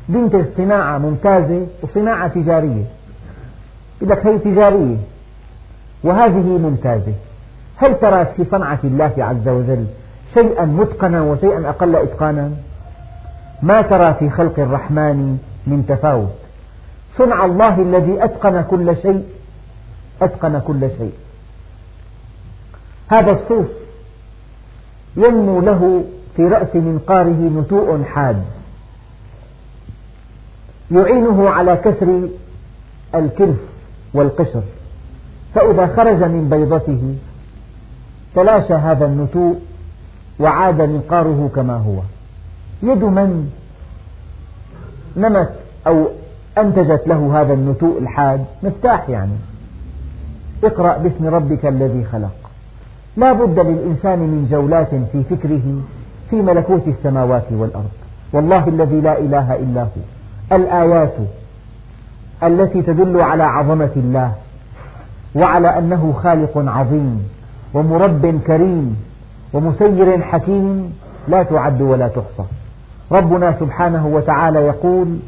بينتج 0.09 0.45
صناعة 0.57 0.97
ممتازة 0.97 1.65
وصناعة 1.83 2.27
تجارية. 2.27 2.83
يقول 4.01 4.09
لك 4.09 4.27
هي 4.27 4.37
تجارية 4.37 4.97
وهذه 6.03 6.57
ممتازة 6.57 7.13
هل 7.77 7.99
ترى 7.99 8.25
في 8.25 8.45
صنعة 8.51 8.79
الله 8.83 9.11
عز 9.17 9.47
وجل 9.47 9.85
شيئا 10.33 10.65
متقنا 10.65 11.21
وشيئا 11.21 11.69
أقل 11.69 11.95
إتقانا؟ 11.95 12.51
ما 13.63 13.81
ترى 13.81 14.13
في 14.13 14.29
خلق 14.29 14.59
الرحمن 14.59 15.37
من 15.67 15.85
تفاوت. 15.87 16.35
صنع 17.17 17.45
الله 17.45 17.81
الذي 17.81 18.23
أتقن 18.23 18.61
كل 18.61 18.95
شيء 19.01 19.23
أتقن 20.21 20.59
كل 20.59 20.89
شيء. 20.97 21.13
هذا 23.11 23.31
الصوف 23.31 23.67
ينمو 25.17 25.59
له 25.59 26.03
في 26.35 26.47
رأس 26.47 26.75
منقاره 26.75 27.51
نتوء 27.59 28.03
حاد. 28.03 28.43
يعينه 30.91 31.49
على 31.49 31.75
كسر 31.75 32.29
الكلف 33.15 33.59
والقشر. 34.13 34.63
فإذا 35.55 35.87
خرج 35.87 36.23
من 36.23 36.49
بيضته 36.49 37.15
تلاشى 38.35 38.73
هذا 38.73 39.05
النتوء 39.05 39.59
وعاد 40.39 40.81
منقاره 40.81 41.51
كما 41.55 41.77
هو. 41.77 42.12
يد 42.83 43.03
من 43.03 43.51
نمت 45.17 45.49
أو 45.87 46.07
أنتجت 46.57 47.07
له 47.07 47.41
هذا 47.41 47.53
النتوء 47.53 47.99
الحاد؟ 47.99 48.45
مفتاح 48.63 49.09
يعني. 49.09 49.37
اقرأ 50.63 50.97
باسم 50.97 51.27
ربك 51.27 51.65
الذي 51.65 52.03
خلق. 52.11 52.31
لا 53.17 53.33
بد 53.33 53.59
للإنسان 53.59 54.19
من 54.19 54.47
جولات 54.51 54.89
في 55.11 55.23
فكره 55.29 55.81
في 56.29 56.35
ملكوت 56.35 56.87
السماوات 56.87 57.45
والأرض. 57.51 57.91
والله 58.33 58.67
الذي 58.67 59.01
لا 59.01 59.19
إله 59.19 59.55
إلا 59.55 59.81
هو. 59.81 60.03
الآيات 60.51 61.13
التي 62.43 62.81
تدل 62.81 63.21
على 63.21 63.43
عظمة 63.43 63.91
الله 63.95 64.33
وعلى 65.35 65.77
أنه 65.77 66.13
خالق 66.23 66.57
عظيم 66.57 67.27
ومرب 67.73 68.41
كريم 68.47 68.97
ومسير 69.53 70.21
حكيم 70.21 70.93
لا 71.27 71.43
تعد 71.43 71.81
ولا 71.81 72.07
تحصى. 72.07 72.43
ربنا 73.13 73.59
سبحانه 73.59 74.07
وتعالى 74.07 74.59
يقول 74.59 75.19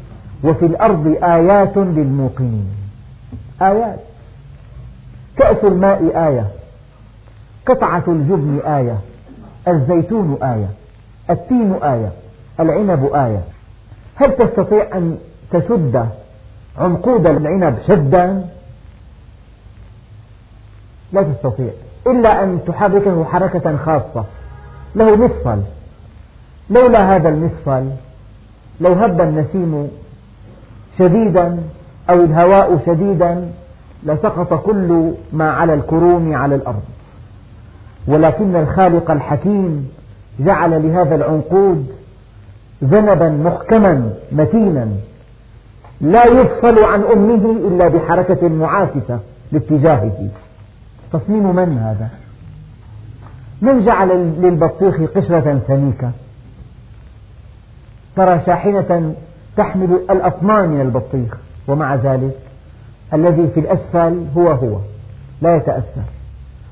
وفي 0.44 0.66
الأرض 0.66 1.18
آيات 1.22 1.76
للموقنين. 1.76 2.68
آيات. 3.62 3.98
كأس 5.36 5.64
الماء 5.64 6.28
آية. 6.28 6.46
قطعة 7.66 8.04
الجبن 8.08 8.60
آية. 8.66 8.98
الزيتون 9.68 10.38
آية. 10.42 10.68
التين 11.30 11.72
آية. 11.82 12.12
العنب 12.60 13.04
آية. 13.14 13.40
هل 14.16 14.36
تستطيع 14.36 14.96
أن 14.96 15.18
تشد 15.50 16.08
عنقود 16.78 17.26
العنب 17.26 17.78
شدا؟ 17.88 18.48
لا 21.12 21.22
تستطيع. 21.22 21.70
إلا 22.06 22.42
أن 22.44 22.60
تحركه 22.66 23.24
حركة 23.24 23.76
خاصة. 23.76 24.24
له 24.94 25.16
مفصل. 25.16 25.62
لولا 26.70 27.16
هذا 27.16 27.28
المفصل 27.28 27.84
لو 28.80 28.92
هب 28.92 29.20
النسيم 29.20 29.88
شديدا 30.98 31.58
أو 32.10 32.24
الهواء 32.24 32.78
شديدا 32.86 33.48
لسقط 34.02 34.54
كل 34.54 35.12
ما 35.32 35.50
على 35.50 35.74
الكروم 35.74 36.34
على 36.34 36.54
الأرض. 36.54 36.82
ولكن 38.08 38.56
الخالق 38.56 39.10
الحكيم 39.10 39.90
جعل 40.40 40.88
لهذا 40.88 41.14
العنقود 41.14 41.86
ذنبا 42.84 43.28
محكما 43.28 44.10
متينا. 44.32 44.88
لا 46.00 46.24
يفصل 46.26 46.84
عن 46.84 47.02
أمه 47.02 47.50
إلا 47.68 47.88
بحركة 47.88 48.48
معاكسة 48.48 49.20
لاتجاهه. 49.52 50.28
تصميم 51.12 51.56
من 51.56 51.78
هذا؟ 51.78 52.08
من 53.62 53.84
جعل 53.84 54.08
للبطيخ 54.42 55.00
قشرة 55.16 55.60
سميكة. 55.66 56.10
ترى 58.16 58.40
شاحنة 58.46 59.14
تحمل 59.56 60.00
الأطنان 60.10 60.68
من 60.68 60.80
البطيخ 60.80 61.36
ومع 61.68 61.94
ذلك 61.94 62.38
الذي 63.14 63.48
في 63.54 63.60
الأسفل 63.60 64.26
هو 64.36 64.50
هو 64.50 64.78
لا 65.42 65.56
يتأثر. 65.56 66.02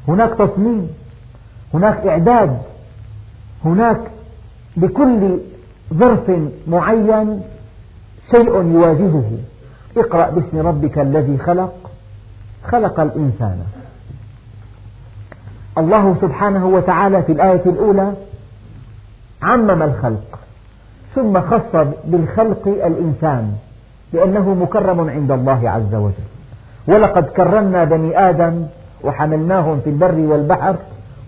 هناك 0.08 0.30
تصميم 0.38 0.88
هناك 1.74 2.06
إعداد 2.06 2.58
هناك 3.64 4.00
لكل 4.76 5.38
ظرف 5.94 6.30
معين 6.66 7.40
شيء 8.30 8.62
يواجهه. 8.62 9.30
اقرأ 9.96 10.30
باسم 10.30 10.58
ربك 10.58 10.98
الذي 10.98 11.38
خلق 11.38 11.90
خلق 12.64 13.00
الإنسان. 13.00 13.58
الله 15.78 16.16
سبحانه 16.20 16.66
وتعالى 16.66 17.22
في 17.22 17.32
الآية 17.32 17.62
الأولى 17.66 18.12
عمم 19.42 19.82
الخلق. 19.82 20.38
ثم 21.14 21.40
خص 21.40 21.86
بالخلق 22.04 22.66
الإنسان 22.66 23.52
لأنه 24.12 24.54
مكرم 24.54 25.10
عند 25.10 25.30
الله 25.30 25.70
عز 25.70 25.94
وجل. 25.94 26.28
ولقد 26.88 27.24
كرمنا 27.24 27.84
بني 27.84 28.28
آدم 28.30 28.66
وحملناهم 29.04 29.80
في 29.80 29.90
البر 29.90 30.18
والبحر 30.18 30.76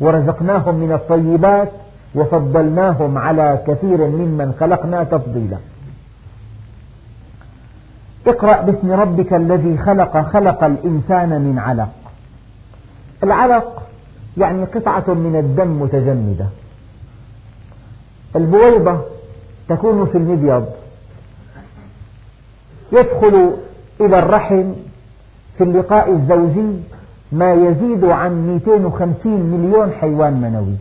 ورزقناهم 0.01 0.75
من 0.75 0.93
الطيبات 0.93 1.69
وفضلناهم 2.15 3.19
على 3.19 3.59
كثير 3.67 3.99
ممن 3.99 4.55
خلقنا 4.61 5.05
تفضيلا. 5.05 5.57
اقرأ 8.27 8.61
باسم 8.61 8.93
ربك 8.93 9.33
الذي 9.33 9.79
خلق 9.79 10.31
خلق 10.33 10.65
الإنسان 10.65 11.29
من 11.29 11.59
علق. 11.59 11.93
العلق 13.25 13.83
يعني 14.37 14.65
قطعة 14.65 15.15
من 15.15 15.37
الدم 15.37 15.83
متجمدة. 15.83 16.47
البويضة 18.37 19.01
تكون 19.69 20.07
في 20.07 20.19
المبيض. 20.19 20.67
يدخل 22.93 23.57
إلى 24.01 24.19
الرحم 24.19 24.73
في 25.59 25.65
اللقاء 25.65 26.13
الزوجي 26.13 26.81
ما 27.33 27.53
يزيد 27.53 28.05
عن 28.05 28.47
250 28.47 29.41
مليون 29.41 29.93
حيوان 29.93 30.33
منوي. 30.33 30.77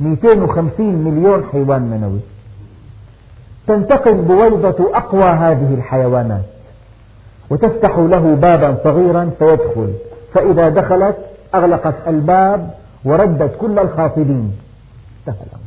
250 0.00 0.94
مليون 0.94 1.44
حيوان 1.52 1.82
منوي. 1.82 2.20
تنتقل 3.66 4.14
بويضة 4.14 4.96
أقوى 4.96 5.24
هذه 5.24 5.74
الحيوانات. 5.74 6.44
وتفتح 7.50 7.98
له 7.98 8.34
بابا 8.34 8.76
صغيرا 8.84 9.30
فيدخل. 9.38 9.92
فإذا 10.34 10.68
دخلت 10.68 11.16
أغلقت 11.54 11.94
الباب 12.08 12.70
وردت 13.04 13.56
كل 13.60 13.78
الخاطبين 13.78 14.52
انتهى 15.28 15.59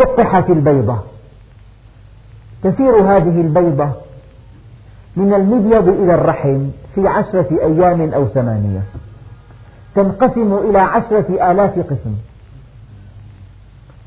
لقحت 0.00 0.50
البيضة. 0.50 0.98
تسير 2.62 2.96
هذه 2.96 3.40
البيضة 3.40 3.90
من 5.16 5.34
المبيض 5.34 5.88
إلى 5.88 6.14
الرحم 6.14 6.66
في 6.94 7.08
عشرة 7.08 7.48
أيام 7.50 8.14
أو 8.14 8.26
ثمانية. 8.26 8.82
تنقسم 9.94 10.54
إلى 10.54 10.78
عشرة 10.78 11.50
آلاف 11.50 11.78
قسم. 11.78 12.14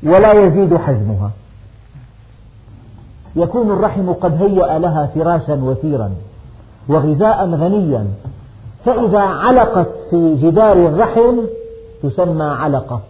ولا 0.02 0.32
يزيد 0.32 0.76
حجمها. 0.76 1.30
يكون 3.36 3.70
الرحم 3.70 4.12
قد 4.12 4.42
هيأ 4.42 4.78
لها 4.78 5.06
فراشا 5.06 5.54
وثيرا 5.54 6.10
وغذاء 6.88 7.50
غنيا. 7.50 8.06
فإذا 8.84 9.20
علقت 9.20 9.90
في 10.10 10.34
جدار 10.34 10.72
الرحم 10.72 11.36
تسمى 12.02 12.44
علقة. 12.44 13.00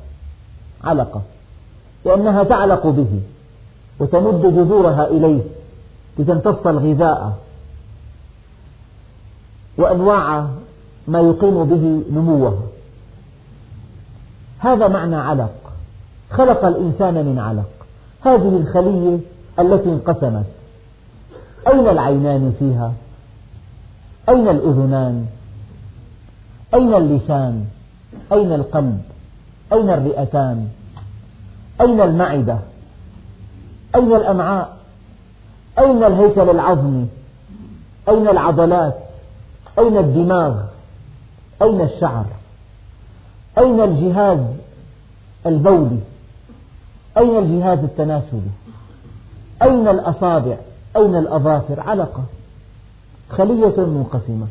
علقة. 0.85 1.23
لأنها 2.05 2.45
تعلق 2.45 2.87
به 2.87 3.21
وتمد 3.99 4.43
جذورها 4.43 5.07
إليه 5.07 5.43
لتمتص 6.19 6.67
الغذاء 6.67 7.39
وأنواع 9.79 10.47
ما 11.09 11.21
يقيم 11.21 11.65
به 11.65 12.03
نموها 12.11 12.63
هذا 14.59 14.89
معنى 14.89 15.17
علق 15.17 15.55
خلق 16.31 16.65
الإنسان 16.65 17.15
من 17.15 17.39
علق 17.39 17.87
هذه 18.23 18.57
الخلية 18.57 19.19
التي 19.59 19.89
انقسمت 19.89 20.47
أين 21.69 21.89
العينان 21.89 22.55
فيها؟ 22.59 22.93
أين 24.29 24.49
الأذنان؟ 24.49 25.27
أين 26.75 26.95
اللسان؟ 26.95 27.65
أين 28.33 28.53
القلب؟ 28.53 29.01
أين 29.73 29.91
الرئتان؟ 29.91 30.69
أين 31.81 32.01
المعدة؟ 32.01 32.59
أين 33.95 34.15
الأمعاء؟ 34.15 34.77
أين 35.79 36.05
الهيكل 36.05 36.51
العظمي؟ 36.51 37.07
أين 38.09 38.29
العضلات؟ 38.29 38.95
أين 39.79 39.99
الدماغ؟ 39.99 40.63
أين 41.63 41.81
الشعر؟ 41.81 42.27
أين 43.59 43.81
الجهاز 43.81 44.39
البولي؟ 45.47 45.99
أين 47.19 47.39
الجهاز 47.39 47.79
التناسلي؟ 47.79 48.51
أين 49.63 49.89
الأصابع؟ 49.89 50.57
أين 50.97 51.17
الأظافر؟ 51.17 51.81
علقة 51.81 52.25
خلية 53.31 53.75
منقسمة 53.77 54.47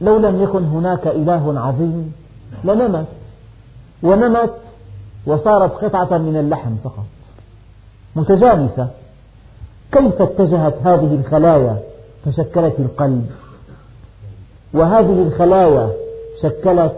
لو 0.00 0.18
لم 0.18 0.42
يكن 0.42 0.64
هناك 0.64 1.06
إله 1.06 1.60
عظيم 1.60 2.12
لنمت 2.64 3.06
ونمت 4.02 4.54
وصارت 5.26 5.84
قطعة 5.84 6.18
من 6.18 6.36
اللحم 6.36 6.76
فقط. 6.84 7.04
متجانسة 8.16 8.88
كيف 9.92 10.22
اتجهت 10.22 10.74
هذه 10.84 11.14
الخلايا 11.14 11.78
فشكلت 12.24 12.74
القلب؟ 12.78 13.30
وهذه 14.74 15.22
الخلايا 15.22 15.90
شكلت 16.42 16.96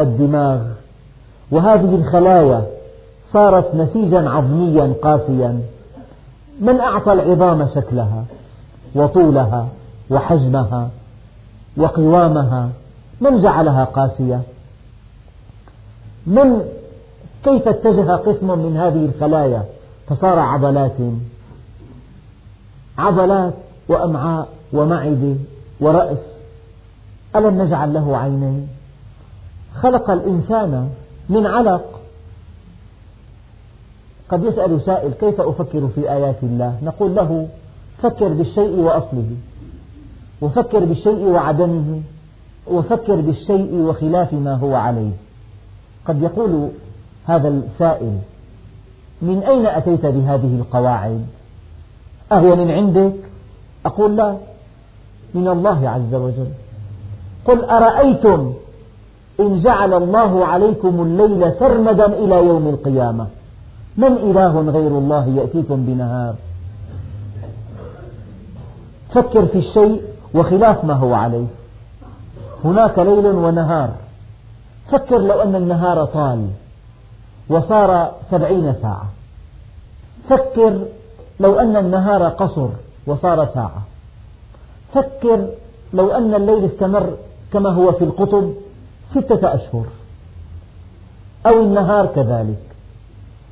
الدماغ. 0.00 0.60
وهذه 1.50 1.94
الخلايا 1.94 2.64
صارت 3.32 3.74
نسيجا 3.74 4.30
عظميا 4.30 4.94
قاسيا. 5.02 5.60
من 6.60 6.80
أعطى 6.80 7.12
العظام 7.12 7.68
شكلها؟ 7.74 8.24
وطولها 8.94 9.68
وحجمها 10.10 10.88
وقوامها؟ 11.76 12.68
من 13.20 13.42
جعلها 13.42 13.84
قاسية؟ 13.84 14.40
من 16.26 16.64
كيف 17.44 17.68
اتجه 17.68 18.16
قسم 18.16 18.58
من 18.58 18.76
هذه 18.76 19.04
الخلايا؟ 19.04 19.64
فصار 20.06 20.38
عضلات. 20.38 20.96
عضلات 22.98 23.54
وأمعاء 23.88 24.48
ومعدة 24.72 25.34
ورأس. 25.80 26.18
ألم 27.36 27.62
نجعل 27.62 27.94
له 27.94 28.16
عينين؟ 28.16 28.68
خلق 29.74 30.10
الإنسان 30.10 30.88
من 31.28 31.46
علق. 31.46 32.00
قد 34.28 34.44
يسأل 34.44 34.82
سائل 34.82 35.12
كيف 35.12 35.40
أفكر 35.40 35.88
في 35.88 36.12
آيات 36.12 36.42
الله؟ 36.42 36.78
نقول 36.82 37.14
له 37.14 37.48
فكر 38.02 38.28
بالشيء 38.28 38.76
وأصله. 38.76 39.30
وفكر 40.40 40.84
بالشيء 40.84 41.26
وعدمه. 41.26 42.02
وفكر 42.66 43.16
بالشيء 43.16 43.74
وخلاف 43.74 44.32
ما 44.32 44.54
هو 44.54 44.74
عليه. 44.74 45.10
قد 46.06 46.22
يقول 46.22 46.68
هذا 47.26 47.48
السائل 47.48 48.18
من 49.22 49.42
أين 49.42 49.66
أتيت 49.66 50.06
بهذه 50.06 50.58
القواعد؟ 50.60 51.26
أهي 52.32 52.54
من 52.56 52.70
عندك؟ 52.70 53.14
أقول 53.86 54.16
لا 54.16 54.36
من 55.34 55.48
الله 55.48 55.88
عز 55.88 56.14
وجل. 56.14 56.48
قل 57.44 57.64
أرأيتم 57.64 58.52
إن 59.40 59.60
جعل 59.62 59.94
الله 59.94 60.46
عليكم 60.46 61.02
الليل 61.02 61.52
سرمدا 61.58 62.06
إلى 62.06 62.46
يوم 62.46 62.68
القيامة؟ 62.68 63.26
من 63.96 64.12
إله 64.12 64.60
غير 64.60 64.98
الله 64.98 65.28
يأتيكم 65.28 65.86
بنهار؟ 65.86 66.34
فكر 69.12 69.46
في 69.46 69.58
الشيء 69.58 70.02
وخلاف 70.34 70.84
ما 70.84 70.94
هو 70.94 71.14
عليه. 71.14 71.46
هناك 72.64 72.98
ليل 72.98 73.26
ونهار. 73.26 73.90
فكر 74.90 75.18
لو 75.18 75.42
أن 75.42 75.54
النهار 75.54 76.04
طال 76.04 76.48
وصار 77.48 78.12
سبعين 78.30 78.74
ساعة. 78.82 79.06
فكر 80.28 80.80
لو 81.40 81.58
أن 81.58 81.76
النهار 81.76 82.28
قصر 82.28 82.68
وصار 83.06 83.48
ساعة. 83.54 83.82
فكر 84.94 85.48
لو 85.94 86.10
أن 86.10 86.34
الليل 86.34 86.64
استمر 86.64 87.16
كما 87.52 87.70
هو 87.70 87.92
في 87.92 88.04
القطب 88.04 88.52
ستة 89.14 89.54
أشهر. 89.54 89.84
أو 91.46 91.62
النهار 91.62 92.06
كذلك. 92.06 92.62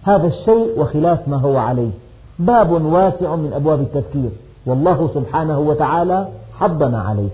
هذا 0.03 0.27
الشيء 0.27 0.81
وخلاف 0.81 1.29
ما 1.29 1.37
هو 1.37 1.57
عليه. 1.57 1.90
باب 2.38 2.71
واسع 2.71 3.37
من 3.37 3.53
أبواب 3.53 3.81
التفكير. 3.81 4.31
والله 4.66 5.11
سبحانه 5.14 5.59
وتعالى 5.59 6.29
حضنا 6.61 7.03
عليه. 7.03 7.29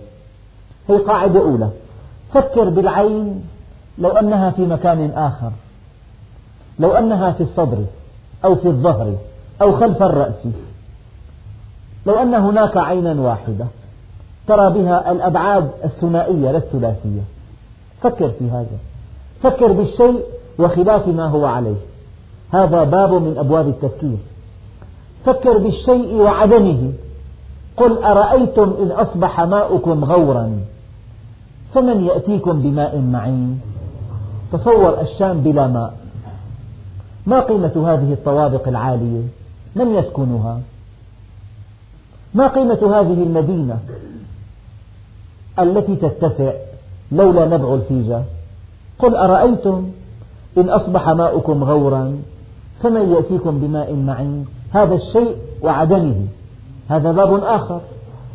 هي 0.89 0.97
قاعدة 0.97 1.41
أولى. 1.41 1.71
فكر 2.35 2.69
بالعين 2.69 3.45
لو 4.01 4.11
أنها 4.11 4.51
في 4.51 4.63
مكان 4.63 5.11
آخر 5.11 5.51
لو 6.79 6.91
أنها 6.91 7.31
في 7.31 7.43
الصدر 7.43 7.85
أو 8.45 8.55
في 8.55 8.69
الظهر 8.69 9.15
أو 9.63 9.73
خلف 9.73 10.03
الرأس 10.03 10.49
لو 12.07 12.15
أن 12.15 12.35
هناك 12.35 12.77
عينا 12.77 13.21
واحدة 13.21 13.67
ترى 14.49 14.71
بها 14.71 15.13
الأبعاد 15.13 15.71
الثنائية 15.85 16.51
لا 16.51 16.59
الثلاثية. 16.59 17.21
فكر 18.03 18.29
في 18.29 18.51
هذا. 18.51 18.79
فكر 19.43 19.73
بالشيء 19.73 20.23
وخلاف 20.59 21.09
ما 21.09 21.27
هو 21.27 21.47
عليه. 21.47 21.77
هذا 22.53 22.85
باب 22.85 23.13
من 23.13 23.39
أبواب 23.39 23.69
التفكير. 23.69 24.17
فكر 25.27 25.59
بالشيء 25.59 26.15
وعدمه. 26.15 26.93
قل 27.77 28.05
أرأيتم 28.05 28.75
إن 28.83 28.91
أصبح 28.91 29.41
ماؤكم 29.41 30.05
غورا 30.05 30.61
فمن 31.75 32.05
يأتيكم 32.05 32.63
بماء 32.63 32.99
معين؟ 32.99 33.61
تصور 34.53 35.01
الشام 35.01 35.41
بلا 35.41 35.67
ماء. 35.67 35.95
ما 37.27 37.41
قيمة 37.41 37.93
هذه 37.93 38.13
الطوابق 38.13 38.69
العالية؟ 38.69 39.23
من 39.77 39.95
يسكنها 39.95 40.61
ما 42.35 42.49
قيمة 42.49 43.01
هذه 43.01 43.23
المدينة 43.23 43.79
التي 45.59 45.97
تتسع 45.97 46.53
لولا 47.13 47.47
نبع 47.47 47.75
الفيجة؟ 47.75 48.23
قل 48.99 49.17
أرأيتم 49.17 49.91
إن 50.59 50.69
أصبح 50.69 51.09
ماؤكم 51.09 51.65
غورا 51.65 52.19
فمن 52.83 53.13
يأتيكم 53.13 53.59
بماء 53.59 53.95
معين؟ 53.95 54.47
هذا 54.71 54.95
الشيء 54.95 55.37
وعدمه. 55.63 56.27
هذا 56.89 57.13
باب 57.13 57.45
آخر. 57.45 57.81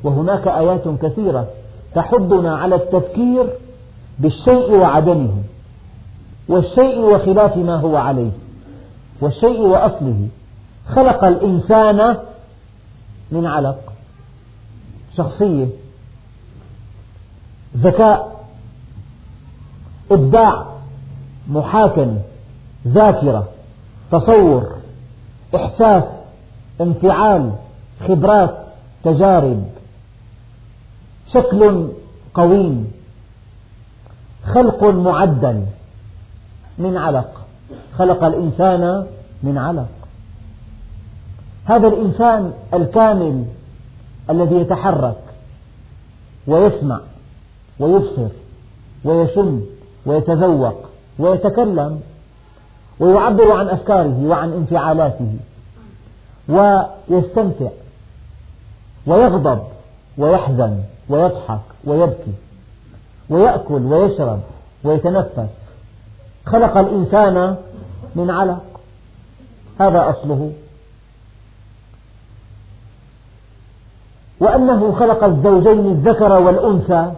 وهناك 0.04 0.48
آيات 0.48 0.88
كثيرة 1.02 1.48
تحضنا 1.96 2.56
على 2.58 2.76
التفكير 2.76 3.46
بالشيء 4.20 4.76
وعدمه. 4.76 5.34
والشيء 6.48 7.00
وخلاف 7.00 7.58
ما 7.58 7.76
هو 7.76 7.98
عليه 7.98 8.32
والشيء 9.22 9.62
وأصله. 9.62 10.28
خلق 10.88 11.24
الإنسان 11.24 12.18
من 13.32 13.46
علق 13.46 13.94
شخصية 15.18 15.68
ذكاء 17.78 18.44
إبداع 20.12 20.66
محاكمة 21.48 22.20
ذاكرة 22.88 23.48
تصور 24.12 24.76
إحساس 25.56 26.04
انفعال 26.82 27.52
خبرات 28.08 28.58
تجارب. 29.04 29.64
شكل 31.34 31.88
قويم 32.34 32.92
خلق 34.44 34.84
معدل 34.84 35.66
من 36.78 36.98
علق. 36.98 37.42
خلق 37.98 38.24
الإنسان 38.24 39.08
من 39.44 39.58
علق. 39.58 39.90
هذا 41.66 41.88
الإنسان 41.88 42.54
الكامل 42.74 43.46
الذي 44.30 44.56
يتحرك 44.56 45.18
ويسمع 46.48 47.00
ويبصر 47.80 48.28
ويشم 49.04 49.62
ويتذوق 50.06 50.90
ويتكلم 51.20 52.02
ويعبر 53.00 53.52
عن 53.52 53.68
أفكاره 53.68 54.26
وعن 54.26 54.54
انفعالاته 54.54 55.34
ويستمتع 56.50 57.70
ويغضب 59.08 59.60
ويحزن 60.18 60.78
ويضحك 61.10 61.60
ويبكي 61.86 62.34
ويأكل 63.30 63.82
ويشرب 63.82 64.40
ويتنفس 64.84 65.63
خلق 66.46 66.78
الإنسان 66.78 67.56
من 68.16 68.30
علق. 68.30 68.64
هذا 69.80 70.10
أصله. 70.10 70.52
وأنه 74.40 74.96
خلق 75.00 75.24
الزوجين 75.24 75.80
الذكر 75.80 76.32
والأنثى 76.32 77.12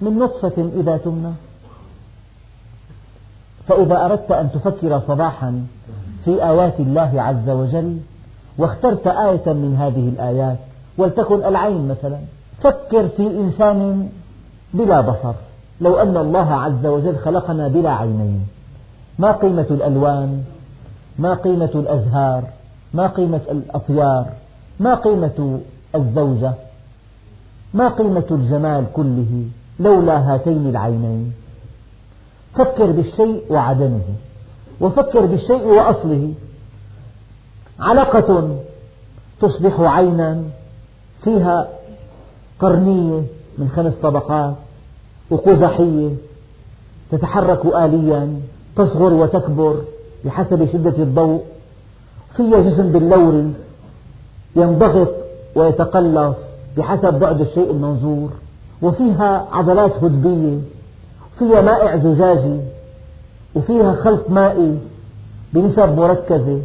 من 0.00 0.18
نطفة 0.18 0.70
إذا 0.76 0.96
تمنى. 0.96 1.32
فإذا 3.68 4.04
أردت 4.04 4.32
أن 4.32 4.50
تفكر 4.52 5.00
صباحا 5.00 5.66
في 6.24 6.44
آيات 6.44 6.80
الله 6.80 7.22
عز 7.22 7.50
وجل 7.50 7.98
واخترت 8.58 9.06
آية 9.06 9.52
من 9.52 9.76
هذه 9.80 10.08
الآيات 10.08 10.58
ولتكن 10.98 11.44
العين 11.44 11.88
مثلا 11.88 12.18
فكر 12.62 13.08
في 13.08 13.26
إنسان 13.26 14.08
بلا 14.74 15.00
بصر. 15.00 15.34
لو 15.80 15.96
أن 15.96 16.16
الله 16.16 16.54
عز 16.54 16.86
وجل 16.86 17.16
خلقنا 17.16 17.68
بلا 17.68 17.90
عينين. 17.90 18.46
ما 19.18 19.32
قيمة 19.32 19.66
الألوان؟ 19.70 20.44
ما 21.18 21.34
قيمة 21.34 21.70
الأزهار؟ 21.74 22.44
ما 22.94 23.06
قيمة 23.06 23.40
الأطيار 23.50 24.26
ما 24.80 24.94
قيمة 24.94 25.60
الزوجة؟ 25.94 26.52
ما 27.74 27.88
قيمة 27.88 28.24
الجمال 28.30 28.84
كله 28.92 29.46
لولا 29.80 30.34
هاتين 30.34 30.68
العينين؟ 30.68 31.32
فكر 32.54 32.90
بالشيء 32.90 33.44
وعدمه 33.50 34.00
وفكر 34.80 35.26
بالشيء 35.26 35.66
وأصله. 35.66 36.34
علقة 37.80 38.58
تصبح 39.40 39.80
عينا 39.80 40.42
فيها 41.24 41.68
قرنية 42.58 43.22
من 43.58 43.68
خمس 43.76 43.94
طبقات 43.94 44.54
وقزحية 45.30 46.10
تتحرك 47.10 47.66
آليا. 47.66 48.40
تصغر 48.76 49.12
وتكبر 49.12 49.76
بحسب 50.24 50.72
شدة 50.72 50.94
الضوء. 50.98 51.42
فيها 52.36 52.60
جسم 52.60 52.92
باللوري 52.92 53.52
ينضغط 54.56 55.08
ويتقلص 55.54 56.36
بحسب 56.76 57.14
بعد 57.14 57.40
الشيء 57.40 57.70
المنظور. 57.70 58.30
وفيها 58.82 59.48
عضلات 59.52 60.04
هدبية 60.04 60.58
فيها 61.38 61.60
مائع 61.60 61.96
زجاجي 61.96 62.60
وفيها 63.54 63.92
خلط 63.94 64.30
مائي 64.30 64.78
بنسب 65.52 65.98
مركزة 65.98 66.60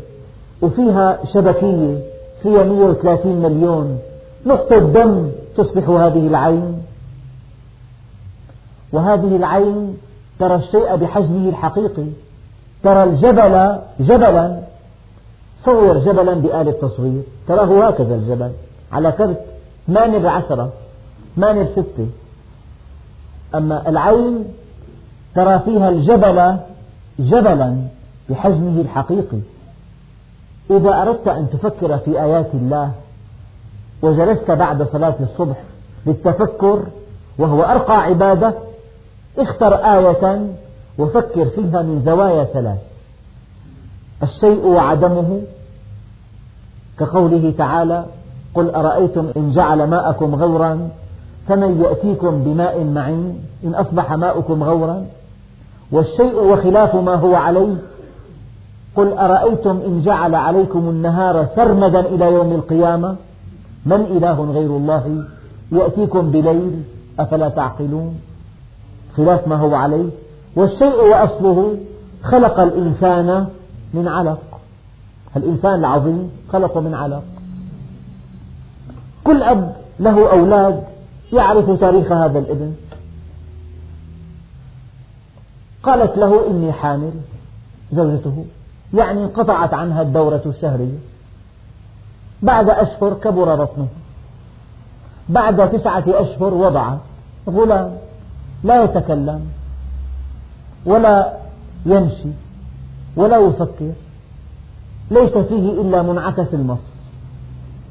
وفيها 0.61 1.19
شبكية 1.33 1.99
فيها 2.43 2.63
130 2.63 3.41
مليون 3.41 3.99
نقطة 4.45 4.79
دم 4.79 5.29
تصبح 5.57 5.89
هذه 5.89 6.27
العين. 6.27 6.83
وهذه 8.93 9.35
العين 9.35 9.97
ترى 10.39 10.55
الشيء 10.55 10.95
بحجمه 10.95 11.49
الحقيقي 11.49 12.07
ترى 12.83 13.03
الجبل 13.03 13.79
جبلا 13.99 14.59
صور 15.65 15.97
جبلا 15.97 16.33
بآلة 16.33 16.71
تصوير 16.71 17.21
تراه 17.47 17.87
هكذا 17.87 18.15
الجبل 18.15 18.51
على 18.91 19.11
كرت 19.11 19.45
ثمانية 19.87 20.17
بعشرة 20.17 20.69
ثمانية 21.35 21.63
بستة. 21.63 22.07
أما 23.55 23.89
العين 23.89 24.45
ترى 25.35 25.59
فيها 25.59 25.89
الجبل 25.89 26.57
جبلا 27.19 27.77
بحجمه 28.29 28.81
الحقيقي. 28.81 29.39
إذا 30.71 31.01
أردت 31.01 31.27
أن 31.27 31.49
تفكر 31.49 31.97
في 31.97 32.21
آيات 32.21 32.47
الله 32.53 32.91
وجلست 34.01 34.51
بعد 34.51 34.83
صلاة 34.83 35.15
الصبح 35.19 35.63
للتفكر 36.05 36.83
وهو 37.37 37.63
أرقى 37.63 38.03
عبادة 38.03 38.53
اختر 39.39 39.73
آية 39.75 40.47
وفكر 40.99 41.45
فيها 41.45 41.81
من 41.81 42.01
زوايا 42.05 42.43
ثلاث. 42.43 42.77
الشيء 44.23 44.65
وعدمه 44.65 45.41
كقوله 46.99 47.53
تعالى 47.57 48.05
قل 48.55 48.69
أرأيتم 48.69 49.27
إن 49.37 49.51
جعل 49.51 49.83
ماءكم 49.83 50.35
غورا 50.35 50.89
فمن 51.47 51.81
يأتيكم 51.81 52.43
بماء 52.43 52.83
معين؟ 52.83 53.39
إن 53.63 53.75
أصبح 53.75 54.13
ماؤكم 54.13 54.63
غورا. 54.63 55.05
والشيء 55.91 56.35
وخلاف 56.35 56.95
ما 56.95 57.15
هو 57.15 57.35
عليه 57.35 57.75
قل 58.95 59.13
أرأيتم 59.13 59.79
إن 59.87 60.01
جعل 60.01 60.35
عليكم 60.35 60.79
النهار 60.79 61.47
سرمدا 61.55 61.99
إلى 61.99 62.25
يوم 62.33 62.51
القيامة؟ 62.51 63.15
من 63.85 64.01
إله 64.01 64.51
غير 64.51 64.69
الله 64.69 65.23
يأتيكم 65.71 66.31
بليل؟ 66.31 66.83
أفلا 67.19 67.49
تعقلون؟ 67.49 68.19
خلاف 69.17 69.47
ما 69.47 69.55
هو 69.55 69.75
عليه. 69.75 70.09
والشيء 70.55 71.01
وأصله 71.03 71.77
خلق 72.23 72.59
الإنسان 72.59 73.47
من 73.93 74.07
علق. 74.07 74.59
الإنسان 75.37 75.79
العظيم 75.79 76.31
خلقه 76.51 76.79
من 76.81 76.93
علق. 76.93 77.23
كل 79.23 79.43
أب 79.43 79.75
له 79.99 80.31
أولاد 80.31 80.83
يعرف 81.33 81.79
تاريخ 81.79 82.11
هذا 82.11 82.39
الابن. 82.39 82.73
قالت 85.83 86.17
له 86.17 86.47
إني 86.47 86.73
حامل 86.73 87.11
زوجته. 87.91 88.45
يعني 88.93 89.23
انقطعت 89.23 89.73
عنها 89.73 90.01
الدورة 90.01 90.41
الشهرية. 90.45 90.97
بعد 92.41 92.69
أشهر 92.69 93.13
كبر 93.13 93.55
بطنه 93.55 93.87
بعد 95.29 95.69
تسعة 95.71 96.03
أشهر 96.07 96.53
وضع 96.53 96.93
غلام. 97.49 98.06
لا 98.63 98.83
يتكلم 98.83 99.45
ولا 100.85 101.33
يمشي 101.85 102.29
ولا 103.15 103.37
يفكر. 103.37 103.91
ليس 105.11 105.37
فيه 105.37 105.81
إلا 105.81 106.01
منعكس 106.01 106.53
المص 106.53 106.79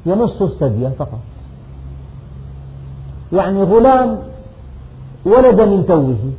يمص 0.05 0.41
الثدي 0.41 0.89
فقط. 0.89 1.19
يعني 3.33 3.63
غلام 3.63 4.19
ولد 5.25 5.61
من 5.61 5.85
توه 5.85 6.31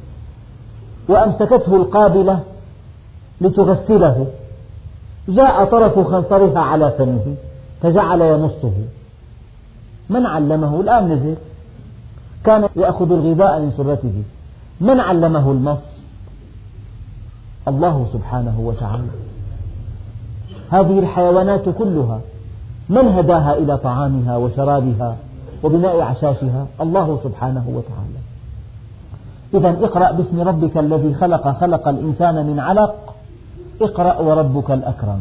وأمسكته 1.08 1.76
القابلة 1.76 2.40
لتغسله. 3.40 4.26
جاء 5.28 5.64
طرف 5.64 5.98
خنصرها 5.98 6.60
على 6.60 6.90
فمه 6.98 7.34
فجعل 7.82 8.20
يمصه. 8.20 8.72
من 10.10 10.26
علمه؟ 10.26 10.80
الآن 10.80 11.12
نزل. 11.12 11.36
كان 12.44 12.68
يأخذ 12.76 13.12
الغذاء 13.12 13.60
من 13.60 13.72
سرته. 13.76 14.22
من 14.80 15.00
علمه 15.00 15.50
المص 15.50 15.78
الله 17.68 18.06
سبحانه 18.12 18.60
وتعالى. 18.60 19.10
هذه 20.70 20.98
الحيوانات 20.98 21.68
كلها 21.68 22.20
من 22.88 23.08
هداها 23.08 23.58
إلى 23.58 23.78
طعامها 23.78 24.36
وشرابها 24.36 25.16
وبناء 25.62 26.00
عشاشها 26.00 26.66
الله 26.80 27.20
سبحانه 27.24 27.64
وتعالى. 27.68 28.18
إذا 29.54 29.86
اقرأ 29.86 30.10
باسم 30.12 30.40
ربك 30.40 30.78
الذي 30.78 31.14
خلق 31.14 31.60
خلق 31.60 31.88
الإنسان 31.88 32.46
من 32.46 32.60
علق. 32.60 33.14
اقرأ 33.82 34.18
وربك 34.18 34.70
الأكرم. 34.70 35.20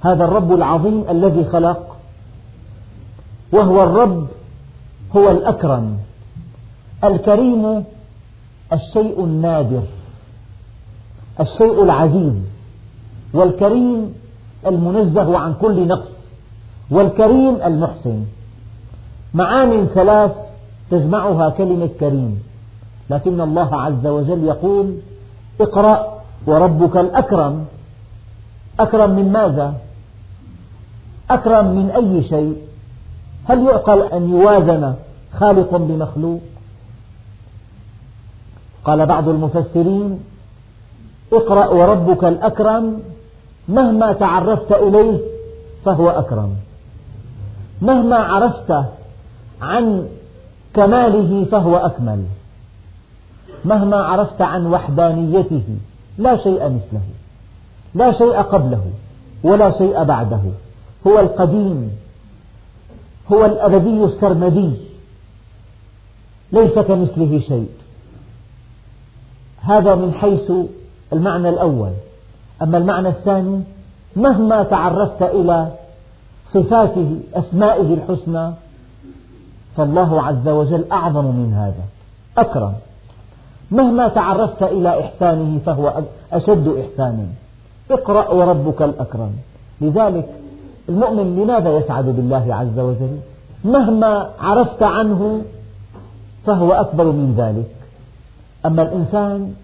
هذا 0.00 0.24
الرب 0.24 0.52
العظيم 0.52 1.04
الذي 1.10 1.44
خلق 1.44 1.96
وهو 3.52 3.82
الرب 3.82 4.26
هو 5.16 5.30
الأكرم 5.30 5.98
الكريم 7.04 7.84
الشيء 8.72 9.24
النادر 9.24 9.82
الشيء 11.40 11.82
العزيز 11.82 12.34
والكريم 13.34 14.14
المنزه 14.66 15.38
عن 15.38 15.54
كل 15.54 15.88
نقص 15.88 16.12
والكريم 16.90 17.62
المحسن 17.64 18.24
معان 19.34 19.86
ثلاث 19.86 20.32
تجمعها 20.90 21.50
كلمة 21.50 21.88
كريم 22.00 22.42
لكن 23.10 23.40
الله 23.40 23.82
عز 23.82 24.06
وجل 24.06 24.44
يقول 24.44 24.96
اقرأ 25.60 26.22
وربك 26.46 26.96
الأكرم 26.96 27.64
أكرم 28.80 29.10
من 29.10 29.32
ماذا؟ 29.32 29.74
أكرم 31.30 31.66
من 31.66 31.90
أي 31.90 32.22
شيء؟ 32.28 32.56
هل 33.44 33.66
يعقل 33.66 34.02
أن 34.02 34.30
يوازن 34.30 34.94
خالق 35.34 35.76
بمخلوق؟ 35.76 36.40
قال 38.84 39.06
بعض 39.06 39.28
المفسرين 39.28 40.20
اقرأ 41.32 41.66
وربك 41.66 42.24
الأكرم 42.24 43.02
مهما 43.68 44.12
تعرفت 44.12 44.72
إليه 44.72 45.18
فهو 45.84 46.10
أكرم. 46.10 46.56
مهما 47.82 48.16
عرفت 48.16 48.84
عن 49.62 50.08
كماله 50.74 51.44
فهو 51.44 51.76
أكمل. 51.76 52.24
مهما 53.64 53.96
عرفت 53.96 54.42
عن 54.42 54.66
وحدانيته 54.66 55.62
لا 56.18 56.36
شيء 56.36 56.64
مثله 56.64 57.00
لا 57.94 58.12
شيء 58.12 58.42
قبله 58.42 58.84
ولا 59.44 59.78
شيء 59.78 60.04
بعده. 60.04 60.42
هو 61.06 61.20
القديم 61.20 61.90
هو 63.32 63.44
الأبدي 63.44 64.04
السرمدي. 64.04 64.72
ليس 66.52 66.72
كمثله 66.72 67.40
شيء. 67.48 67.68
هذا 69.60 69.94
من 69.94 70.14
حيث 70.14 70.52
المعنى 71.12 71.48
الأول. 71.48 71.92
أما 72.62 72.78
المعنى 72.78 73.08
الثاني 73.08 73.62
مهما 74.16 74.62
تعرفت 74.62 75.22
إلى 75.22 75.72
صفاته 76.52 77.20
أسمائه 77.34 77.94
الحسنى 77.94 78.52
فالله 79.76 80.22
عز 80.22 80.48
وجل 80.48 80.84
أعظم 80.92 81.24
من 81.24 81.54
هذا. 81.54 81.84
أكرم. 82.38 82.74
مهما 83.70 84.08
تعرفت 84.08 84.62
إلى 84.62 85.00
إحسانه 85.00 85.60
فهو 85.66 86.02
أشد 86.32 86.68
إحسانا. 86.68 87.26
اقرأ 87.90 88.28
وربك 88.28 88.82
الأكرم. 88.82 89.32
لذلك 89.80 90.41
المؤمن 90.88 91.42
لماذا 91.42 91.70
يسعد 91.78 92.04
بالله 92.04 92.54
عز 92.54 92.78
وجل؟ 92.78 93.18
مهما 93.64 94.30
عرفت 94.40 94.82
عنه 94.82 95.42
فهو 96.46 96.72
أكبر 96.72 97.04
من 97.04 97.34
ذلك. 97.36 97.70
أما 98.66 98.82
الإنسان 98.82 99.54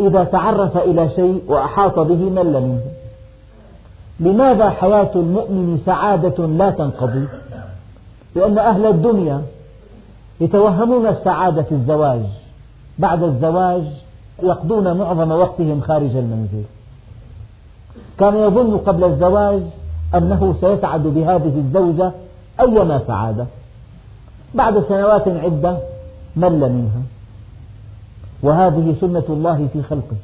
إذا 0.00 0.24
تعرف 0.24 0.76
إلى 0.76 1.08
شيء 1.08 1.42
وأحاط 1.46 1.98
به 1.98 2.30
مل 2.30 2.62
منه. 2.62 2.80
لماذا 4.20 4.70
حياة 4.70 5.10
المؤمن 5.16 5.82
سعادة 5.86 6.46
لا 6.46 6.70
تنقضي؟ 6.70 7.24
لأن 8.36 8.58
أهل 8.58 8.86
الدنيا 8.86 9.42
يتوهمون 10.40 11.06
السعادة 11.06 11.62
في 11.62 11.72
الزواج. 11.72 12.20
بعد 12.98 13.22
الزواج 13.22 13.82
يقضون 14.42 14.96
معظم 14.96 15.32
وقتهم 15.32 15.80
خارج 15.80 16.16
المنزل. 16.16 16.64
كان 18.18 18.36
يظن 18.36 18.76
قبل 18.76 19.04
الزواج 19.04 19.62
أنه 20.14 20.54
سيسعد 20.60 21.02
بهذه 21.02 21.52
الزوجة 21.56 22.12
أيما 22.60 23.00
سعادة. 23.06 23.46
بعد 24.54 24.84
سنوات 24.88 25.28
عدة 25.28 25.78
مل 26.36 26.60
منها. 26.60 27.02
وهذه 28.42 28.94
سنة 29.00 29.24
الله 29.28 29.68
في 29.72 29.82
خلقه 29.82 30.16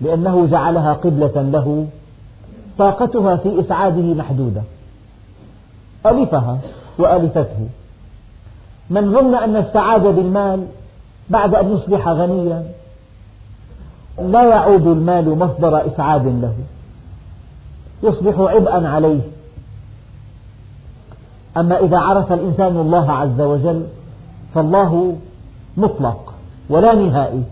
لأنه 0.00 0.46
جعلها 0.46 0.92
قبلة 0.92 1.42
له 1.42 1.86
طاقتها 2.78 3.36
في 3.36 3.60
إسعاده 3.60 4.14
محدودة. 4.14 4.62
ألفها 6.06 6.58
وألفته. 6.98 7.68
من 8.90 9.12
ظن 9.12 9.34
أن 9.34 9.56
السعادة 9.56 10.10
بالمال 10.10 10.66
بعد 11.30 11.54
أن 11.54 11.72
يصبح 11.76 12.08
غنيا 12.08 12.64
لا 14.18 14.42
يعود 14.42 14.86
المال 14.86 15.38
مصدر 15.38 15.86
إسعاد 15.86 16.26
له. 16.26 16.54
يصبح 18.02 18.40
عبئا 18.40 18.88
عليه. 18.88 19.20
أما 21.56 21.78
إذا 21.78 21.98
عرف 21.98 22.32
الإنسان 22.32 22.76
الله 22.76 23.12
عز 23.12 23.40
وجل 23.40 23.86
فالله 24.54 25.16
مطلق 25.76 26.34
ولا 26.68 26.94
نهائي. 26.94 27.42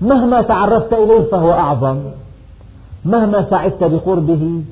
مهما 0.00 0.42
تعرفت 0.42 0.92
إليه 0.92 1.30
فهو 1.30 1.52
أعظم. 1.52 2.02
مهما 3.04 3.50
سعدت 3.50 3.84
بقربه 3.84 4.62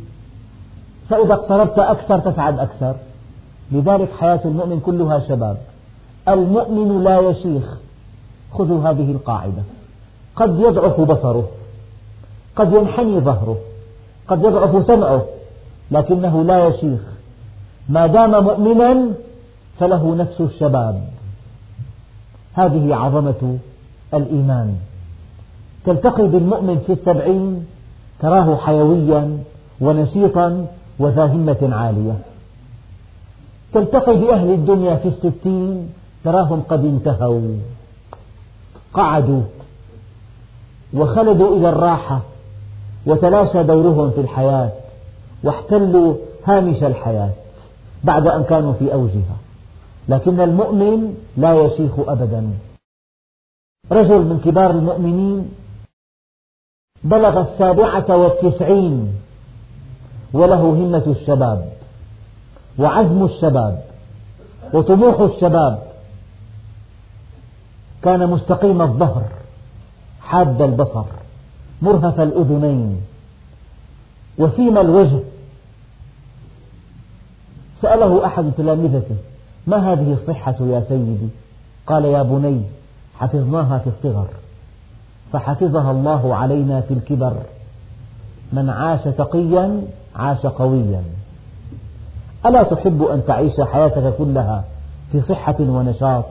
فإذا 1.09 1.35
اقتربت 1.35 1.79
أكثر 1.79 2.19
تسعد 2.19 2.59
أكثر. 2.59 2.95
لذلك 3.73 4.13
حياة 4.21 4.41
المؤمن 4.45 4.81
كلها 4.81 5.19
شباب. 5.19 5.57
المؤمن 6.29 7.05
لا 7.05 7.21
يشيخ 7.21 7.79
خذوا 8.53 8.91
هذه 8.91 9.13
القاعدة. 9.13 9.63
قد 10.37 10.59
يضعف 10.59 11.01
بصره 11.01 11.49
قد 12.57 12.73
ينحني 12.73 13.21
ظهره. 13.21 13.57
قد 14.29 14.45
يضعف 14.45 14.87
سمعه 14.87 15.25
لكنه 15.91 16.45
لا 16.45 16.67
يشيخ 16.67 17.01
ما 17.89 18.07
دام 18.07 18.45
مؤمنا 18.45 19.11
فله 19.79 20.15
نفس 20.15 20.41
الشباب. 20.41 21.09
هذه 22.55 22.95
عظمة 22.95 23.59
الإيمان. 24.15 24.75
تلتقي 25.87 26.27
بالمؤمن 26.29 26.79
في 26.87 26.93
السبعين 26.93 27.67
تراه 28.21 28.57
حيويا 28.57 29.39
ونشيطا 29.81 30.67
وذا 30.99 31.27
همة 31.27 31.69
عالية. 31.73 32.19
تلتقي 33.73 34.17
بأهل 34.17 34.51
الدنيا 34.51 34.97
في 34.97 35.09
الستين 35.09 35.89
تراهم 36.25 36.63
قد 36.69 36.85
انتهوا. 36.85 37.57
قعدوا 38.95 39.43
وخلدوا 40.95 41.57
إلى 41.57 41.69
الراحة. 41.69 42.21
وتلاشى 43.07 43.63
دورهم 43.63 44.11
في 44.11 44.21
الحياة 44.21 44.73
واحتلوا 45.45 46.15
هامش 46.45 46.83
الحياة 46.83 47.31
بعد 48.05 48.27
أن 48.27 48.45
كانوا 48.45 48.73
في 48.73 48.93
أوجها. 48.93 49.37
لكن 50.09 50.41
المؤمن 50.41 51.15
لا 51.37 51.55
يشيخ 51.55 51.93
أبدا. 51.99 52.51
رجل 53.93 54.19
من 54.19 54.41
كبار 54.45 54.71
المؤمنين 54.71 55.51
بلغ 57.05 57.41
السابعة 57.41 58.17
والتسعين 58.17 59.15
وله 60.33 60.61
همة 60.61 61.03
الشباب 61.07 61.73
وعزم 62.79 63.25
الشباب 63.25 63.85
وطموح 64.73 65.21
الشباب. 65.21 65.83
كان 68.03 68.31
مستقيم 68.31 68.83
الظهر 68.83 69.25
حاد 70.21 70.63
البصر. 70.63 71.05
مرهف 71.85 72.21
الأذنين 72.21 73.01
وسيم 74.39 74.79
الوجه. 74.79 75.19
سأله 77.83 78.27
أحد 78.27 78.53
تلامذته 78.57 79.17
ما 79.67 79.93
هذه 79.93 80.13
الصحة 80.13 80.57
يا 80.61 80.85
سيدي؟ 80.89 81.29
قال 81.87 82.05
يا 82.05 82.23
بني 82.23 82.61
حفظناها 83.19 83.79
في 83.79 83.87
الصغر 83.87 84.29
فحفظها 85.33 85.91
الله 85.91 86.35
علينا 86.35 86.81
في 86.81 86.95
الكبر. 86.95 87.37
من 88.53 88.71
عاش 88.71 89.01
تقيا 89.01 89.83
عاش 90.17 90.47
قويا. 90.47 91.03
ألا 92.47 92.63
تحب 92.63 93.03
أن 93.03 93.25
تعيش 93.27 93.61
حياتك 93.61 94.17
كلها 94.19 94.65
في 95.13 95.23
صحة 95.23 95.57
ونشاط 95.61 96.25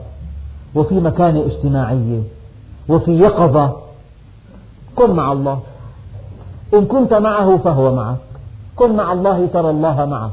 وفي 0.74 0.94
مكانة 0.94 1.46
اجتماعية 1.46 2.22
وفي 2.88 3.10
يقظة 3.18 3.83
كن 4.96 5.10
مع 5.10 5.32
الله. 5.32 5.60
إن 6.74 6.86
كنت 6.86 7.14
معه 7.14 7.56
فهو 7.56 7.94
معك. 7.94 8.16
كن 8.76 8.96
مع 8.96 9.12
الله 9.12 9.46
ترى 9.46 9.70
الله 9.70 10.04
معك. 10.04 10.30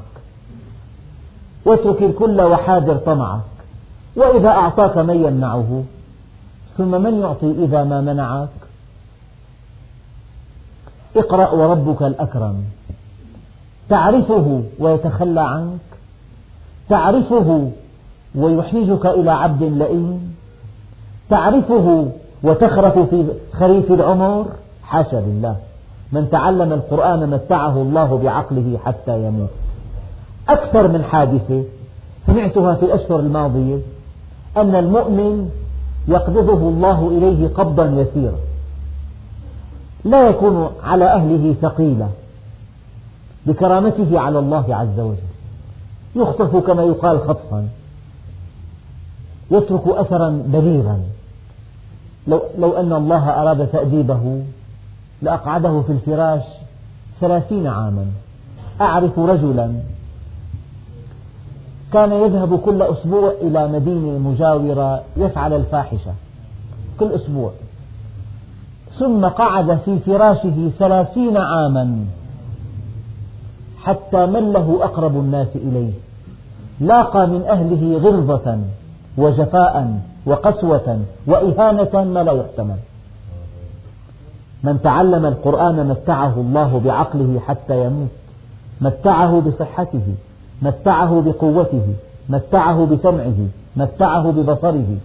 واترك 1.65 2.03
الكل 2.03 2.41
وحاذر 2.41 2.95
طمعك. 2.95 3.41
وإذا 4.15 4.49
أعطاك 4.49 4.97
من 4.97 5.25
يمنعه. 5.25 5.83
ثم 6.77 7.01
من 7.01 7.19
يعطي 7.21 7.51
إذا 7.51 7.83
ما 7.83 8.01
منعك؟ 8.01 8.49
اقرأ 11.17 11.51
وربك 11.51 12.01
الأكرم. 12.01 12.63
تعرفه 13.89 14.63
ويتخلى 14.79 15.41
عنك. 15.41 15.79
تعرفه 16.89 17.71
ويحيجك 18.35 19.05
إلى 19.05 19.31
عبد 19.31 19.63
لئيم. 19.63 20.35
تعرفه 21.29 22.11
وتخرف 22.43 22.99
في 22.99 23.25
خريف 23.53 23.91
العمر؟ 23.91 24.45
حاشا 24.83 25.15
لله 25.15 25.55
من 26.11 26.29
تعلم 26.29 26.73
القرآن 26.73 27.29
متعه 27.29 27.81
الله 27.81 28.17
بعقله 28.23 28.77
حتى 28.85 29.25
يموت. 29.25 29.49
أكثر 30.49 30.87
من 30.87 31.03
حادثة 31.03 31.63
سمعتها 32.27 32.75
في 32.75 32.85
الأشهر 32.85 33.19
الماضية 33.19 33.77
أن 34.57 34.75
المؤمن 34.75 35.49
يقبضه 36.07 36.69
الله 36.69 37.07
إليه 37.07 37.47
قبضا 37.47 37.85
يسيرا. 37.85 38.37
لا 40.05 40.29
يكون 40.29 40.69
على 40.83 41.05
أهله 41.05 41.55
ثقيلا. 41.61 42.07
بكرامته 43.45 44.19
على 44.19 44.39
الله 44.39 44.75
عز 44.75 44.99
وجل. 44.99 45.31
يخطف 46.15 46.55
كما 46.55 46.83
يقال 46.83 47.19
خطفا. 47.19 47.67
يترك 49.51 49.87
أثرا 49.87 50.43
بليغا. 50.47 50.99
لو, 52.27 52.41
لو 52.57 52.71
أن 52.71 52.93
الله 52.93 53.29
أراد 53.29 53.67
تأديبه 53.67 54.41
لأقعده 55.21 55.81
في 55.81 55.91
الفراش 55.91 56.43
ثلاثين 57.21 57.67
عاما. 57.67 58.05
أعرف 58.81 59.19
رجلا 59.19 59.73
كان 61.93 62.11
يذهب 62.11 62.59
كل 62.59 62.81
أسبوع 62.81 63.33
إلى 63.41 63.67
مدينة 63.67 64.17
مجاورة 64.17 65.03
يفعل 65.17 65.53
الفاحشة. 65.53 66.13
كل 66.99 67.11
أسبوع. 67.11 67.51
ثم 68.99 69.25
قعد 69.25 69.79
في 69.85 69.99
فراشه 69.99 70.69
ثلاثين 70.79 71.37
عاما 71.37 72.05
حتى 73.83 74.25
مله 74.25 74.79
أقرب 74.83 75.15
الناس 75.15 75.55
إليه. 75.55 75.91
لاقى 76.79 77.27
من 77.27 77.41
أهله 77.41 77.97
غلظة 77.97 78.59
وجفاء 79.17 79.99
وقسوة 80.25 80.99
وإهانة 81.27 82.03
ما 82.03 82.23
لا 82.23 82.31
يحتمل. 82.31 82.77
من 84.63 84.81
تعلم 84.81 85.25
القرآن 85.25 85.87
متعه 85.87 86.33
الله 86.37 86.81
بعقله 86.85 87.39
حتى 87.47 87.85
يموت 87.85 88.09
متعه 88.81 89.41
بصحته 89.41 90.07
متعه 90.61 91.21
بقوته 91.21 91.87
متعه 92.29 92.85
بسمعه 92.85 93.47
متعه 93.75 94.31
ببصره. 94.31 94.97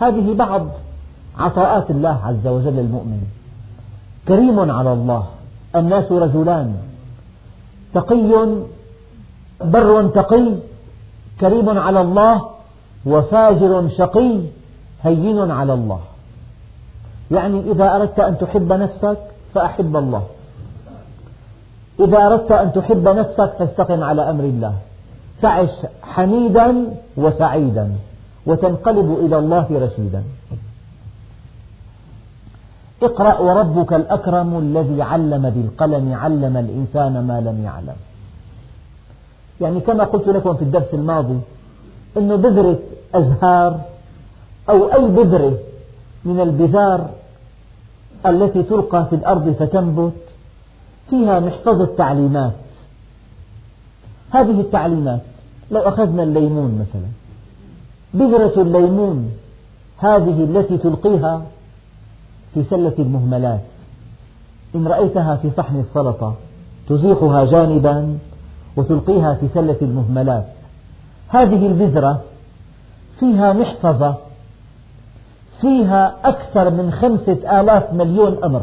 هذه 0.00 0.34
بعض 0.34 0.66
عطاءات 1.38 1.90
الله 1.90 2.18
عز 2.24 2.46
وجل 2.46 2.76
للمؤمن. 2.76 3.22
كريم 4.28 4.70
على 4.70 4.92
الله 4.92 5.26
الناس 5.76 6.12
رجلان. 6.12 6.76
تقي 7.94 8.46
بر 9.64 10.08
تقي 10.08 10.52
كريم 11.40 11.78
على 11.78 12.00
الله 12.00 12.42
وفاجر 13.06 13.88
شقي 13.88 14.40
هين 15.02 15.50
على 15.50 15.74
الله. 15.74 16.00
يعني 17.30 17.72
إذا 17.72 17.96
أردت 17.96 18.20
أن 18.20 18.38
تحب 18.38 18.72
نفسك 18.72 19.18
فأحب 19.54 19.96
الله. 19.96 20.22
إذا 22.00 22.26
أردت 22.26 22.52
أن 22.52 22.72
تحب 22.72 23.08
نفسك 23.08 23.52
فاستقم 23.58 24.02
على 24.02 24.30
أمر 24.30 24.44
الله. 24.44 24.74
تعش 25.42 25.68
حميدا 26.02 26.94
وسعيدا 27.16 27.92
وتنقلب 28.46 29.18
إلى 29.24 29.38
الله 29.38 29.66
رشيدا. 29.70 30.22
اقرأ 33.02 33.38
وربك 33.38 33.92
الأكرم 33.92 34.58
الذي 34.58 35.02
علم 35.02 35.50
بالقلم 35.50 36.14
علم 36.14 36.56
الإنسان 36.56 37.26
ما 37.26 37.40
لم 37.40 37.64
يعلم. 37.64 37.96
يعني 39.60 39.80
كما 39.80 40.04
قلت 40.04 40.28
لكم 40.28 40.54
في 40.54 40.62
الدرس 40.62 40.94
الماضي 40.94 41.40
أن 42.16 42.36
بذرة 42.36 42.78
أزهار 43.14 43.80
أو 44.68 44.92
أي 44.92 45.10
بذرة 45.10 45.58
من 46.24 46.40
البذار 46.40 47.10
التي 48.26 48.62
تلقى 48.62 49.06
في 49.10 49.16
الأرض 49.16 49.50
فتنبت 49.58 50.12
فيها 51.10 51.40
محفظة 51.40 51.88
تعليمات 51.96 52.52
هذه 54.30 54.60
التعليمات 54.60 55.20
لو 55.70 55.80
أخذنا 55.80 56.22
الليمون 56.22 56.78
مثلا 56.78 57.08
بذرة 58.14 58.62
الليمون 58.62 59.30
هذه 59.98 60.44
التي 60.44 60.78
تلقيها 60.78 61.42
في 62.54 62.64
سلة 62.64 62.94
المهملات. 62.98 63.60
إن 64.74 64.86
رأيتها 64.86 65.36
في 65.36 65.50
صحن 65.56 65.80
السلطة 65.80 66.34
تزيحها 66.88 67.44
جانبا 67.44 68.18
وتلقيها 68.76 69.34
في 69.34 69.48
سلة 69.54 69.76
المهملات. 69.82 70.46
هذه 71.32 71.66
البذرة 71.66 72.20
فيها 73.20 73.52
محفظة 73.52 74.14
فيها 75.60 76.14
أكثر 76.24 76.70
من 76.70 76.92
خمسة 76.92 77.60
آلاف 77.60 77.92
مليون 77.92 78.44
أمر. 78.44 78.62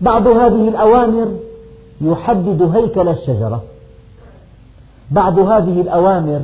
بعض 0.00 0.26
هذه 0.26 0.68
الأوامر 0.68 1.28
يحدد 2.00 2.62
هيكل 2.74 3.08
الشجرة 3.08 3.62
بعض 5.10 5.38
هذه 5.38 5.80
الأوامر 5.80 6.40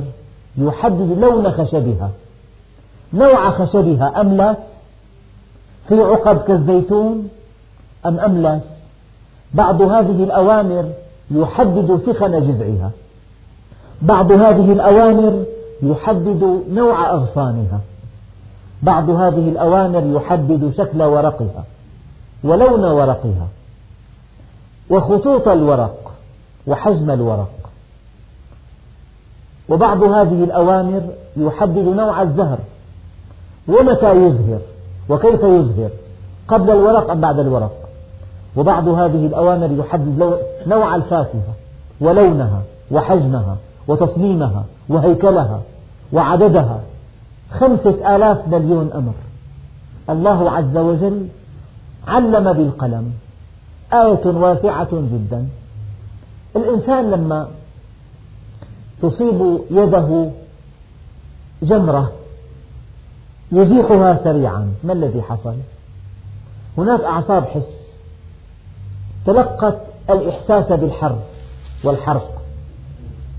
يحدد 0.57 1.17
لون 1.19 1.51
خشبها 1.51 2.09
نوع 3.13 3.51
خشبها 3.51 4.21
أملس 4.21 4.57
في 5.87 6.01
عقد 6.01 6.43
كالزيتون 6.43 7.29
أم 8.05 8.19
أملس 8.19 8.63
بعض 9.53 9.81
هذه 9.81 10.23
الأوامر 10.23 10.91
يحدد 11.31 12.01
سخن 12.05 12.31
جذعها. 12.31 12.91
بعض 14.01 14.31
هذه 14.31 14.71
الأوامر 14.71 15.43
يحدد 15.83 16.63
نوع 16.71 17.09
أغصانها. 17.09 17.79
بعض 18.83 19.09
هذه 19.09 19.49
الأوامر 19.49 20.15
يحدد 20.15 20.73
شكل 20.77 21.03
ورقها 21.03 21.63
ولون 22.43 22.85
ورقها 22.85 23.47
وخطوط 24.89 25.47
الورق 25.47 26.11
وحجم 26.67 27.11
الورق. 27.11 27.71
وبعض 29.69 30.03
هذه 30.03 30.43
الأوامر 30.43 31.01
يحدد 31.37 31.87
نوع 31.87 32.21
الزهر 32.21 32.59
ومتى 33.67 34.11
يزهر 34.11 34.59
وكيف 35.09 35.43
يزهر 35.43 35.89
قبل 36.47 36.71
الورق 36.71 37.11
أم 37.11 37.21
بعد 37.21 37.39
الورق. 37.39 37.73
وبعض 38.55 38.87
هذه 38.87 39.25
الأوامر 39.25 39.71
يحدد 39.79 40.37
نوع 40.67 40.95
الفاكهة 40.95 41.53
ولونها 42.01 42.61
وحجمها. 42.91 43.57
وتصميمها 43.87 44.65
وهيكلها 44.89 45.61
وعددها 46.13 46.81
خمسة 47.51 48.15
آلاف 48.15 48.47
مليون 48.47 48.91
أمر. 48.95 49.13
الله 50.09 50.51
عز 50.51 50.77
وجل 50.77 51.27
علم 52.07 52.53
بالقلم 52.53 53.13
آية 53.93 54.25
واسعة 54.25 54.89
جدا. 54.91 55.47
الإنسان 56.55 57.11
لما 57.11 57.47
تصيب 59.01 59.59
يده 59.71 60.29
جمرة 61.63 62.11
يزيحها 63.51 64.23
سريعا 64.23 64.73
ما 64.83 64.93
الذي 64.93 65.21
حصل؟ 65.21 65.55
هناك 66.77 67.01
أعصاب 67.01 67.45
حس 67.45 67.81
تلقت 69.25 69.77
الإحساس 70.09 70.71
بالحر 70.71 71.17
والحرق. 71.83 72.40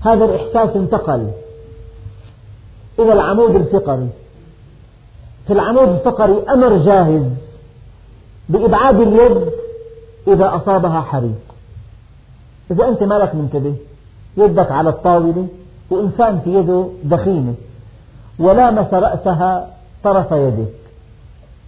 هذا 0.03 0.25
الإحساس 0.25 0.75
انتقل 0.75 1.31
إلى 2.99 3.13
العمود 3.13 3.55
الفقري. 3.55 4.09
في 5.47 5.53
العمود 5.53 5.89
الفقري 5.89 6.43
أمر 6.49 6.77
جاهز 6.77 7.23
بإبعاد 8.49 8.99
اليد 8.99 9.49
إذا 10.27 10.55
أصابها 10.55 11.01
حريق. 11.01 11.41
إذا 12.71 12.87
أنت 12.87 13.03
مالك 13.03 13.35
منتبه 13.35 13.75
يدك 14.37 14.71
على 14.71 14.89
الطاولة 14.89 15.47
وإنسان 15.89 16.39
في 16.39 16.53
يده 16.53 16.87
دخينة 17.03 17.53
ولامس 18.39 18.93
رأسها 18.93 19.69
طرف 20.03 20.31
يدك. 20.31 20.73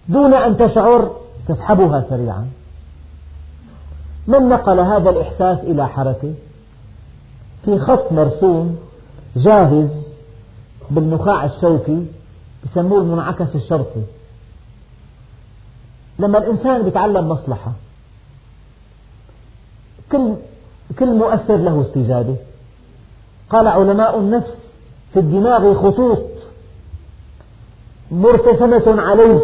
دون 0.08 0.34
أن 0.34 0.56
تشعر 0.56 1.10
تسحبها 1.48 2.04
سريعا. 2.10 2.46
من 4.26 4.48
نقل 4.48 4.80
هذا 4.80 5.10
الإحساس 5.10 5.58
إلى 5.58 5.88
حركة؟ 5.88 6.34
في 7.66 7.78
خط 7.78 8.12
مرسوم 8.12 8.78
جاهز 9.36 9.90
بالنخاع 10.90 11.44
الشوكي 11.44 12.06
يسموه 12.66 13.00
المنعكس 13.00 13.56
الشرطي 13.56 14.02
لما 16.18 16.38
الإنسان 16.38 16.86
يتعلم 16.86 17.28
مصلحة 17.28 17.72
كل 20.12 20.34
كل 20.98 21.14
مؤثر 21.14 21.56
له 21.56 21.80
استجابة. 21.80 22.36
قال 23.50 23.66
علماء 23.66 24.18
النفس 24.18 24.54
في 25.12 25.18
الدماغ 25.20 25.74
خطوط 25.74 26.22
مرتسمة 28.10 29.02
عليه. 29.02 29.40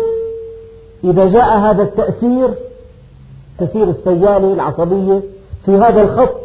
إذا 1.05 1.29
جاء 1.29 1.59
هذا 1.59 1.83
التأثير 1.83 2.55
تسير 3.59 3.91
السيالة 3.91 4.53
العصبية 4.53 5.23
في 5.65 5.71
هذا 5.71 6.03
الخط 6.03 6.42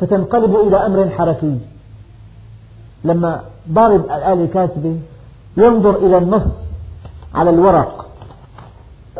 فتنقلب 0.00 0.56
إلى 0.56 0.76
أمر 0.76 1.08
حركي 1.10 1.58
لما 3.04 3.40
ضارب 3.70 4.04
الآلة 4.04 4.44
الكاتبة 4.44 4.98
ينظر 5.56 5.96
إلى 5.96 6.18
النص 6.18 6.52
على 7.34 7.50
الورق 7.50 8.06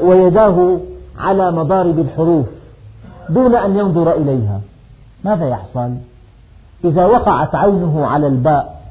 ويداه 0.02 0.78
على 1.18 1.50
مضارب 1.52 1.98
الحروف 1.98 2.46
دون 3.28 3.54
أن 3.54 3.76
ينظر 3.76 4.12
إليها 4.12 4.60
ماذا 5.24 5.48
يحصل؟ 5.48 5.94
إذا 6.84 7.06
وقعت 7.06 7.54
عينه 7.54 8.06
على 8.06 8.26
الباء 8.26 8.82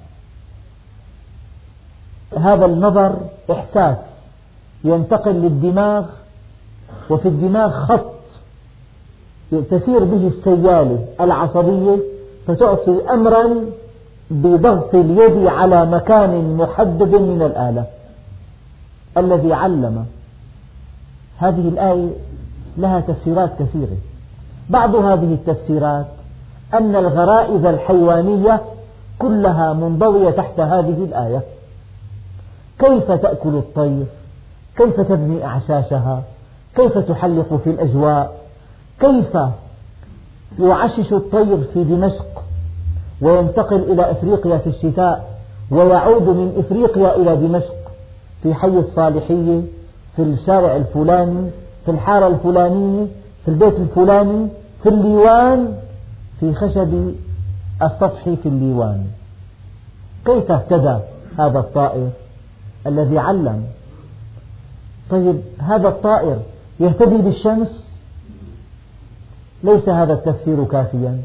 هذا 2.37 2.65
النظر 2.65 3.15
إحساس 3.51 3.97
ينتقل 4.83 5.31
للدماغ 5.31 6.05
وفي 7.09 7.27
الدماغ 7.27 7.85
خط 7.85 8.14
تسير 9.51 10.03
به 10.03 10.27
السيالة 10.27 11.05
العصبية 11.21 11.97
فتعطي 12.47 13.01
أمرا 13.09 13.65
بضغط 14.31 14.95
اليد 14.95 15.47
على 15.47 15.85
مكان 15.85 16.57
محدد 16.57 17.15
من 17.15 17.41
الآلة. 17.41 17.85
الذي 19.17 19.53
علم. 19.53 20.05
هذه 21.37 21.67
الآية 21.69 22.09
لها 22.77 22.99
تفسيرات 22.99 23.49
كثيرة. 23.59 23.97
بعض 24.69 24.95
هذه 24.95 25.33
التفسيرات 25.33 26.05
أن 26.73 26.95
الغرائز 26.95 27.65
الحيوانية 27.65 28.61
كلها 29.19 29.73
منضوية 29.73 30.29
تحت 30.29 30.59
هذه 30.59 31.03
الآية. 31.03 31.41
كيف 32.79 33.11
تأكل 33.11 33.55
الطير؟ 33.55 34.05
كيف 34.77 35.01
تبني 35.01 35.45
أعشاشها؟ 35.45 36.23
كيف 36.75 36.97
تحلق 36.97 37.61
في 37.63 37.69
الأجواء؟ 37.69 38.44
كيف 38.99 39.37
يعشش 40.59 41.13
الطير 41.13 41.57
في 41.73 41.83
دمشق 41.83 42.43
وينتقل 43.21 43.91
إلى 43.91 44.11
إفريقيا 44.11 44.57
في 44.57 44.67
الشتاء 44.67 45.35
ويعود 45.71 46.23
من 46.23 46.53
إفريقيا 46.57 47.15
إلى 47.15 47.35
دمشق 47.35 47.91
في 48.43 48.53
حي 48.53 48.67
الصالحية 48.67 49.61
في 50.15 50.21
الشارع 50.21 50.75
الفلاني 50.75 51.49
في 51.85 51.91
الحارة 51.91 52.27
الفلانية 52.27 53.07
في 53.45 53.51
البيت 53.51 53.79
الفلاني 53.79 54.47
في 54.83 54.89
الليوان 54.89 55.77
في 56.39 56.53
خشب 56.53 57.13
السطح 57.81 58.23
في 58.23 58.45
الليوان. 58.45 59.05
كيف 60.25 60.51
اهتدى 60.51 60.97
هذا 61.39 61.59
الطائر 61.59 62.09
الذي 62.87 63.19
علم؟ 63.19 63.63
طيب 65.09 65.41
هذا 65.59 65.87
الطائر 65.87 66.37
يهتدي 66.79 67.17
بالشمس؟ 67.17 67.84
ليس 69.65 69.89
هذا 69.89 70.13
التفسير 70.13 70.63
كافيا. 70.63 71.17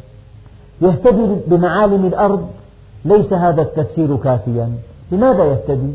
يهتدي 0.82 1.36
بمعالم 1.47 2.07
الأرض 2.07 2.49
ليس 3.05 3.32
هذا 3.32 3.62
التفسير 3.62 4.16
كافيا. 4.16 4.72
لماذا 5.12 5.45
يهتدي؟ 5.45 5.93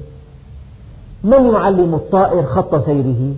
من 1.24 1.54
يعلم 1.54 1.96
الطائر 1.96 2.44
خط 2.44 2.76
سيره؟ 2.76 3.34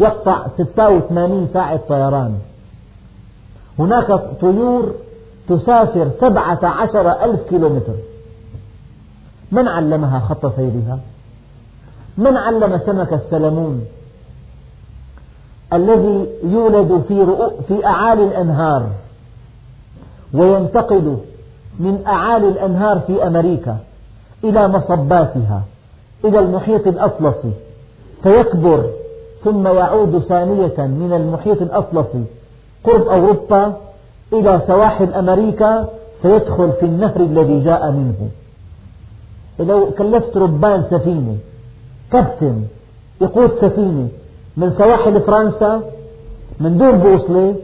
يقطع 0.00 0.46
86 0.58 1.48
ساعة 1.52 1.80
طيران. 1.88 2.34
هناك 3.78 4.20
طيور 4.40 4.94
تسافر 5.48 6.10
سبعة 6.20 6.58
عشر 6.64 7.24
ألف 7.24 7.40
كيلومتر. 7.48 7.94
من 9.52 9.68
علمها 9.68 10.18
خط 10.20 10.56
سيرها؟ 10.56 10.98
من 12.18 12.36
علم 12.36 12.78
سمك 12.86 13.12
السلمون؟ 13.12 13.84
الذي 15.72 16.26
يولد 16.44 17.02
في, 17.08 17.26
في 17.68 17.86
أعالي 17.86 18.24
الأنهار 18.24 18.86
وينتقل 20.34 21.16
من 21.80 22.02
أعالي 22.06 22.48
الأنهار 22.48 23.00
في 23.00 23.26
أمريكا 23.26 23.76
إلى 24.44 24.68
مصباتها 24.68 25.62
إلى 26.24 26.38
المحيط 26.38 26.86
الأطلسي 26.86 27.52
فيكبر 28.22 28.90
ثم 29.44 29.66
يعود 29.66 30.18
ثانية 30.18 30.76
من 30.78 31.12
المحيط 31.12 31.62
الأطلسي 31.62 32.24
قرب 32.84 33.08
أوروبا 33.08 33.74
إلى 34.32 34.60
سواحل 34.66 35.12
أمريكا 35.14 35.88
فيدخل 36.22 36.72
في 36.72 36.86
النهر 36.86 37.20
الذي 37.20 37.60
جاء 37.60 37.90
منه. 37.90 38.28
لو 39.58 39.90
كلفت 39.98 40.36
ربان 40.36 40.84
سفينة 40.90 41.36
كبسن 42.12 42.62
يقود 43.20 43.50
سفينة 43.60 44.08
من 44.56 44.72
سواحل 44.78 45.20
فرنسا 45.20 45.82
من 46.60 46.78
دون 46.78 46.98
بوصلة 46.98 47.54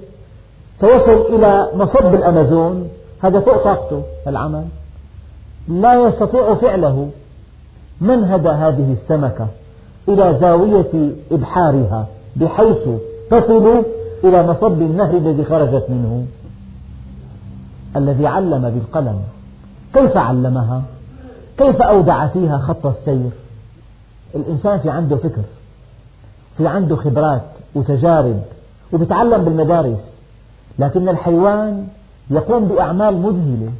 فيصل 0.80 1.34
إلى 1.34 1.68
مصب 1.74 2.14
الأمازون. 2.14 2.89
هذا 3.22 3.41
فوق 3.41 3.64
طاقته 3.64 4.03
العمل. 4.26 4.64
لا 5.68 5.95
يستطيع 5.95 6.55
فعله. 6.55 7.09
من 8.01 8.24
هدى 8.24 8.49
هذه 8.49 8.97
السمكة 9.03 9.47
إلى 10.09 10.39
زاوية 10.41 11.11
إبحارها 11.32 12.07
بحيث 12.37 12.89
تصل 13.30 13.84
إلى 14.24 14.47
مصب 14.47 14.82
النهر 14.82 15.16
الذي 15.16 15.45
خرجت 15.45 15.87
منه؟ 15.89 16.26
الذي 17.97 18.26
علم 18.26 18.70
بالقلم. 18.70 19.20
كيف 19.95 20.16
علمها؟ 20.16 20.82
كيف 21.59 21.82
أودع 21.82 22.26
فيها 22.26 22.59
خط 22.59 22.87
السير؟ 22.87 23.30
الإنسان 24.34 24.78
في 24.78 24.91
عنده 24.91 25.16
فكر. 25.16 25.43
في 26.59 26.67
عنده 26.67 26.97
خبرات 26.97 27.43
وتجارب 27.75 28.43
وبيتعلم 28.93 29.45
بالمدارس 29.45 29.99
لكن 30.79 31.09
الحيوان 31.09 31.89
يقوم 32.31 32.69
بأعمال 32.69 33.15
مذهلة 33.17 33.73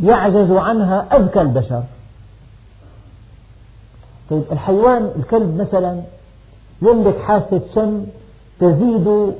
يعجز 0.00 0.50
عنها 0.50 1.16
أذكى 1.16 1.40
البشر. 1.40 1.82
طيب 4.30 4.42
الحيوان 4.52 5.10
الكلب 5.16 5.60
مثلا 5.60 6.02
يملك 6.82 7.18
حاسة 7.18 7.60
شم 7.74 8.06
تزيد 8.60 9.34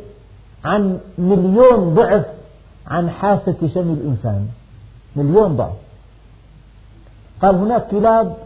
عن 0.64 0.98
مليون 1.18 1.94
ضعف 1.94 2.26
عن 2.86 3.10
حاسة 3.10 3.56
شم 3.74 3.92
الإنسان. 3.92 4.48
مليون 5.16 5.56
ضعف. 5.56 5.76
قال 7.42 7.54
هناك 7.54 7.88
كلاب 7.88 8.36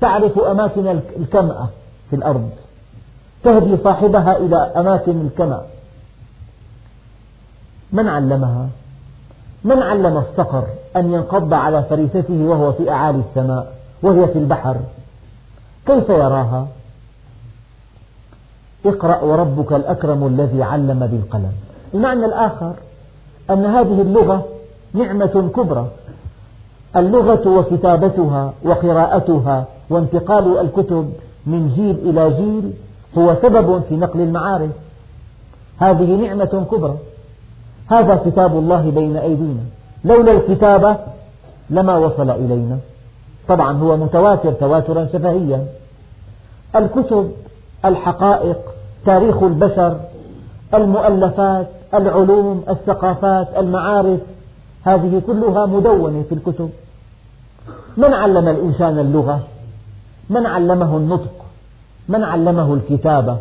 تعرف 0.00 0.38
أماكن 0.38 1.00
الكمأة 1.16 1.68
في 2.10 2.16
الأرض. 2.16 2.50
تهدي 3.46 3.76
صاحبها 3.76 4.36
إلى 4.36 4.56
أماكن 4.56 5.20
الكمأ 5.20 5.62
من 7.92 8.08
علمها؟ 8.08 8.68
من 9.64 9.82
علم 9.82 10.16
الصقر 10.16 10.64
أن 10.96 11.12
ينقض 11.12 11.54
على 11.54 11.82
فريسته 11.82 12.44
وهو 12.44 12.72
في 12.72 12.90
أعالي 12.90 13.22
السماء 13.30 13.72
وهي 14.02 14.26
في 14.26 14.38
البحر 14.38 14.76
كيف 15.86 16.08
يراها؟ 16.08 16.66
اقرأ 18.86 19.20
وربك 19.22 19.72
الأكرم 19.72 20.26
الذي 20.26 20.62
علم 20.62 21.06
بالقلم 21.06 21.52
المعنى 21.94 22.26
الآخر 22.26 22.72
أن 23.50 23.64
هذه 23.64 24.02
اللغة 24.02 24.44
نعمة 24.94 25.50
كبرى 25.56 25.90
اللغة 26.96 27.48
وكتابتها 27.48 28.52
وقراءتها 28.64 29.64
وانتقال 29.90 30.58
الكتب 30.58 31.12
من 31.46 31.68
جيل 31.76 32.10
إلى 32.10 32.36
جيل 32.36 32.72
هو 33.18 33.36
سبب 33.42 33.82
في 33.88 33.96
نقل 33.96 34.20
المعارف. 34.20 34.70
هذه 35.78 36.16
نعمة 36.16 36.66
كبرى. 36.70 36.96
هذا 37.90 38.22
كتاب 38.26 38.58
الله 38.58 38.90
بين 38.90 39.16
أيدينا. 39.16 39.62
لولا 40.04 40.32
الكتابة 40.32 40.96
لما 41.70 41.96
وصل 41.96 42.30
إلينا. 42.30 42.78
طبعا 43.48 43.78
هو 43.78 43.96
متواتر 43.96 44.52
تواترا 44.52 45.06
شفهيا. 45.06 45.66
الكتب 46.76 47.32
الحقائق 47.84 48.56
تاريخ 49.04 49.42
البشر 49.42 50.00
المؤلفات 50.74 51.66
العلوم 51.94 52.64
الثقافات 52.68 53.48
المعارف 53.56 54.20
هذه 54.84 55.22
كلها 55.26 55.66
مدونة 55.66 56.24
في 56.28 56.34
الكتب. 56.34 56.70
من 57.96 58.14
علم 58.14 58.48
الإنسان 58.48 58.98
اللغة؟ 58.98 59.40
من 60.30 60.46
علمه 60.46 60.96
النطق؟ 60.96 61.45
من 62.08 62.24
علمه 62.24 62.74
الكتابة 62.74 63.38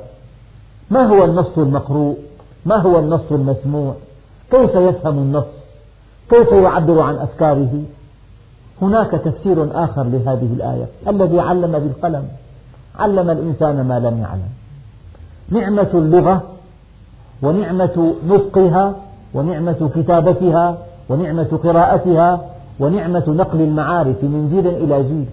ما 0.89 1.03
هو 1.03 1.25
النص 1.25 1.57
المقروء؟ 1.57 2.17
ما 2.65 2.75
هو 2.75 2.99
النص 2.99 3.31
المسموع؟ 3.31 3.93
كيف 4.51 4.75
يفهم 4.75 5.17
النص؟ 5.17 5.45
كيف 6.29 6.51
يعبر 6.51 7.01
عن 7.01 7.15
أفكاره؟ 7.15 7.83
هناك 8.81 9.11
تفسير 9.11 9.83
آخر 9.83 10.03
لهذه 10.03 10.49
الآية 10.53 10.85
الذي 11.07 11.39
علم 11.39 11.71
بالقلم. 11.71 12.27
علم 12.99 13.29
الإنسان 13.29 13.87
ما 13.87 13.99
لم 13.99 14.21
يعلم. 14.21 14.49
نعمة 15.49 15.89
اللغة 15.93 16.43
ونعمة 17.41 18.15
نطقها 18.27 18.95
ونعمة 19.33 19.89
كتابتها 19.95 20.77
ونعمة 21.09 21.59
قراءتها 21.63 22.45
ونعمة 22.79 23.23
نقل 23.27 23.61
المعارف 23.61 24.23
من 24.23 24.49
جيل 24.53 24.67
إلى 24.67 25.03
جيل. 25.03 25.25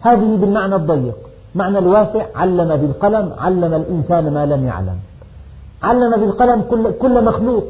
هذه 0.00 0.36
بالمعنى 0.36 0.74
الضيق. 0.74 1.23
معنى 1.54 1.78
الواسع 1.78 2.24
علم 2.34 2.76
بالقلم 2.76 3.32
علم 3.38 3.74
الإنسان 3.74 4.34
ما 4.34 4.46
لم 4.46 4.66
يعلم. 4.66 4.98
علم 5.82 6.20
بالقلم 6.20 6.62
كل, 6.70 6.92
كل 6.92 7.24
مخلوق. 7.24 7.64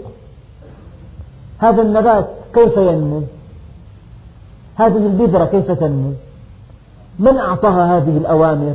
هذا 1.58 1.82
النبات 1.82 2.26
كيف 2.54 2.76
ينمو؟ 2.76 3.22
هذه 4.76 5.06
البذرة 5.06 5.44
كيف 5.44 5.70
تنمو؟ 5.70 6.12
من 7.18 7.36
أعطاها 7.36 7.96
هذه 7.96 8.16
الأوامر؟ 8.16 8.74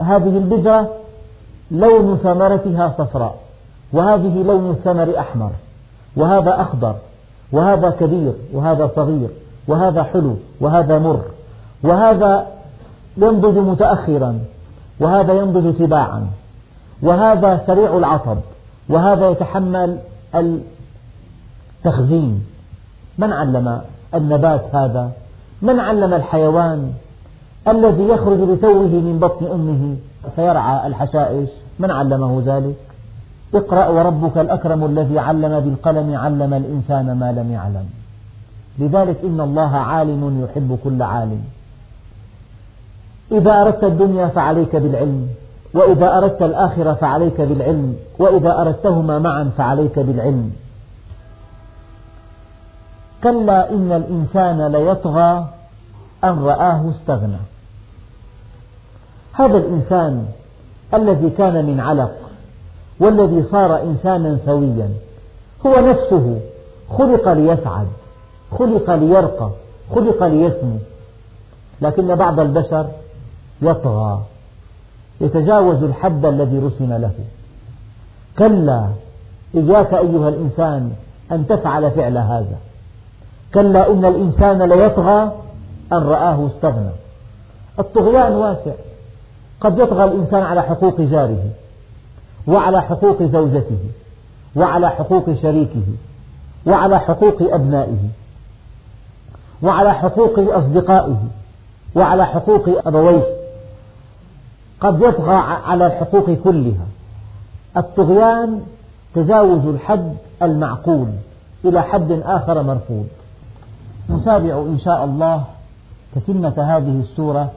هذه 0.00 0.38
البذرة 0.38 0.88
لون 1.70 2.16
ثمرتها 2.22 2.94
صفراء 2.98 3.38
وهذه 3.92 4.42
لون 4.42 4.70
الثمر 4.70 5.18
أحمر 5.18 5.50
وهذا 6.16 6.60
أخضر 6.60 6.94
وهذا 7.52 7.90
كبير 7.90 8.32
وهذا 8.52 8.90
صغير 8.96 9.28
وهذا 9.68 10.02
حلو 10.02 10.36
وهذا 10.60 10.98
مر 10.98 11.20
وهذا 11.82 12.46
ينضج 13.16 13.58
متأخرا 13.58 14.38
وهذا 15.00 15.32
ينضج 15.32 15.78
تباعا 15.78 16.26
وهذا 17.02 17.64
سريع 17.66 17.96
العطب 17.96 18.38
وهذا 18.88 19.30
يتحمل 19.30 19.98
التخزين. 21.84 22.44
من 23.18 23.32
علم 23.32 23.80
النبات 24.14 24.74
هذا؟ 24.74 25.10
من 25.62 25.80
علم 25.80 26.14
الحيوان 26.14 26.92
الذي 27.68 28.02
يخرج 28.02 28.40
لتوه 28.40 28.88
من 28.88 29.18
بطن 29.22 29.46
أمه؟ 29.46 29.96
فيرعى 30.36 30.86
الحشائش. 30.86 31.48
من 31.78 31.90
علمه 31.90 32.42
ذلك؟ 32.46 32.76
اقرأ 33.54 33.88
وربك 33.88 34.38
الأكرم 34.38 34.84
الذي 34.84 35.18
علم 35.18 35.60
بالقلم 35.60 36.16
علم 36.16 36.54
الإنسان 36.54 37.18
ما 37.18 37.32
لم 37.32 37.52
يعلم. 37.52 37.86
لذلك 38.78 39.24
إن 39.24 39.40
الله 39.40 39.76
عالم 39.76 40.44
يحب 40.44 40.78
كل 40.84 41.02
عالم. 41.02 41.42
إذا 43.32 43.62
أردت 43.62 43.84
الدنيا 43.84 44.26
فعليك 44.28 44.76
بالعلم 44.76 45.28
وإذا 45.74 46.18
أردت 46.18 46.42
الآخرة 46.42 46.92
فعليك 46.92 47.40
بالعلم 47.40 47.96
وإذا 48.18 48.60
أردتهما 48.60 49.18
معا 49.18 49.50
فعليك 49.58 49.98
بالعلم. 49.98 50.52
كلا 53.22 53.70
إن 53.70 53.92
الإنسان 53.92 54.72
ليطغى 54.72 55.44
أن 56.24 56.42
رآه 56.42 56.90
استغنى. 56.90 57.38
هذا 59.32 59.56
الإنسان 59.56 60.26
الذي 60.94 61.30
كان 61.30 61.66
من 61.66 61.80
علق 61.80 62.14
والذي 63.00 63.42
صار 63.42 63.82
إنسانا 63.82 64.38
سويا 64.46 64.88
هو 65.66 65.80
نفسه 65.80 66.40
خلق 66.98 67.28
ليسعد 67.28 67.86
خلق 68.58 68.94
ليرقى 68.94 69.50
خلق 69.94 70.24
ليسمو. 70.24 70.78
لكن 71.80 72.14
بعض 72.14 72.40
البشر 72.40 72.86
يطغى 73.62 74.22
يتجاوز 75.20 75.82
الحد 75.82 76.24
الذي 76.26 76.58
رسم 76.58 76.92
له. 76.92 77.12
كلا 78.38 78.88
إياك 79.54 79.94
أيها 79.94 80.28
الإنسان 80.28 80.92
أن 81.32 81.46
تفعل 81.46 81.90
فعل 81.90 82.18
هذا. 82.18 82.56
كلا 83.54 83.92
إن 83.92 84.04
الإنسان 84.04 84.62
ليطغى 84.62 85.32
أن 85.92 85.98
رآه 85.98 86.46
استغنى. 86.46 86.90
الطغيان 87.78 88.32
واسع. 88.32 88.72
قد 89.60 89.78
يطغى 89.78 90.04
الإنسان 90.04 90.42
على 90.42 90.62
حقوق 90.62 91.00
جاره 91.00 91.44
وعلى 92.46 92.82
حقوق 92.82 93.22
زوجته 93.22 93.78
وعلى 94.56 94.90
حقوق 94.90 95.32
شريكه 95.42 95.86
وعلى 96.66 97.00
حقوق 97.00 97.36
أبنائه 97.40 98.08
وعلى 99.62 99.94
حقوق 99.94 100.38
أصدقائه 100.38 101.16
وعلى 101.94 102.26
حقوق 102.26 102.86
أبويه. 102.86 103.37
قد 104.80 105.00
يطغى 105.00 105.34
على 105.66 105.86
الحقوق 105.86 106.30
كلها. 106.30 106.86
الطغيان 107.76 108.62
تجاوز 109.14 109.66
الحد 109.66 110.14
المعقول 110.42 111.08
إلى 111.64 111.82
حد 111.82 112.12
آخر 112.12 112.62
مرفوض. 112.62 113.06
نتابع 114.10 114.58
إن 114.58 114.78
شاء 114.84 115.04
الله 115.04 115.44
تتمة 116.14 116.54
هذه 116.76 117.00
السورة 117.00 117.52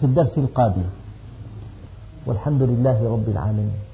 في 0.00 0.06
الدرس 0.06 0.38
القادم. 0.38 0.84
والحمد 2.26 2.62
لله 2.62 3.12
رب 3.12 3.28
العالمين. 3.28 3.89